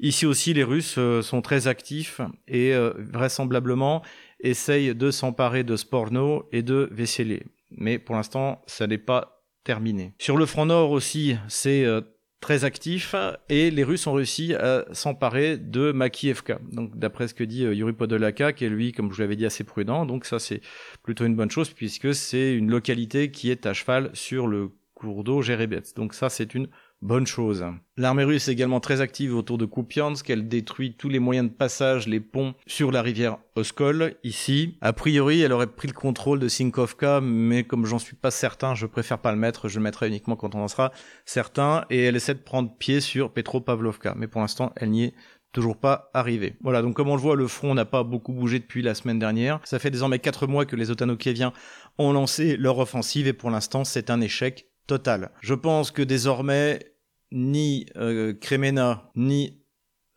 [0.00, 4.02] Ici aussi, les Russes euh, sont très actifs et vraisemblablement
[4.40, 7.44] essayent de s'emparer de Sporno et de Vesselé
[7.76, 10.14] mais pour l'instant, ça n'est pas terminé.
[10.18, 12.00] Sur le front nord aussi, c'est euh,
[12.44, 13.14] très actif
[13.48, 16.58] et les Russes ont réussi à s'emparer de Makievka.
[16.72, 19.46] Donc d'après ce que dit euh, Yuri Podolaka, qui est lui, comme je l'avais dit,
[19.46, 20.04] assez prudent.
[20.04, 20.60] Donc ça c'est
[21.02, 25.24] plutôt une bonne chose puisque c'est une localité qui est à cheval sur le cours
[25.24, 25.94] d'eau Jérebets.
[25.96, 26.68] Donc ça c'est une
[27.02, 27.64] Bonne chose.
[27.98, 31.54] L'armée russe est également très active autour de Kupiansk, elle détruit tous les moyens de
[31.54, 34.78] passage, les ponts sur la rivière Oskol, ici.
[34.80, 38.74] A priori, elle aurait pris le contrôle de Sinkovka, mais comme j'en suis pas certain,
[38.74, 40.92] je préfère pas le mettre, je le mettrai uniquement quand on en sera
[41.26, 45.14] certain, et elle essaie de prendre pied sur Petropavlovka, mais pour l'instant, elle n'y est
[45.52, 46.56] toujours pas arrivée.
[46.62, 49.18] Voilà, donc comme on le voit, le front n'a pas beaucoup bougé depuis la semaine
[49.18, 49.60] dernière.
[49.64, 51.52] Ça fait désormais 4 mois que les Otano-Kieviens
[51.98, 55.30] ont lancé leur offensive, et pour l'instant, c'est un échec total.
[55.40, 56.94] Je pense que désormais,
[57.32, 59.60] ni euh, Kremena ni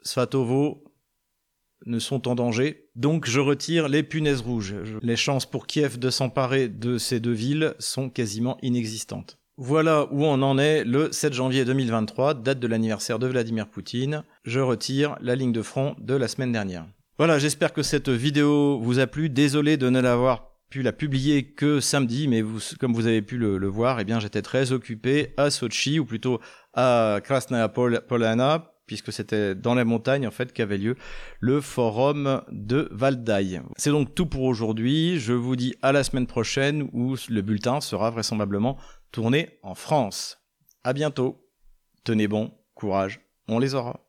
[0.03, 0.83] Svatovo
[1.85, 2.89] ne sont en danger.
[2.95, 4.75] Donc je retire les punaises rouges.
[5.01, 9.37] Les chances pour Kiev de s'emparer de ces deux villes sont quasiment inexistantes.
[9.59, 14.23] Voilà où on en est le 7 janvier 2023, date de l'anniversaire de Vladimir Poutine.
[14.43, 16.85] Je retire la ligne de front de la semaine dernière.
[17.17, 19.29] Voilà, j'espère que cette vidéo vous a plu.
[19.29, 23.37] Désolé de ne l'avoir pu la publier que samedi, mais vous, comme vous avez pu
[23.37, 26.39] le, voir, eh bien j'étais très occupé à Sochi, ou plutôt
[26.73, 30.95] à Krasnaya Polana, puisque c'était dans les montagnes en fait qu'avait lieu
[31.39, 33.61] le forum de Valdai.
[33.75, 35.19] C'est donc tout pour aujourd'hui.
[35.19, 38.77] Je vous dis à la semaine prochaine où le bulletin sera vraisemblablement
[39.11, 40.37] tourné en France.
[40.83, 41.43] À bientôt.
[42.03, 44.06] Tenez bon, courage, on les aura.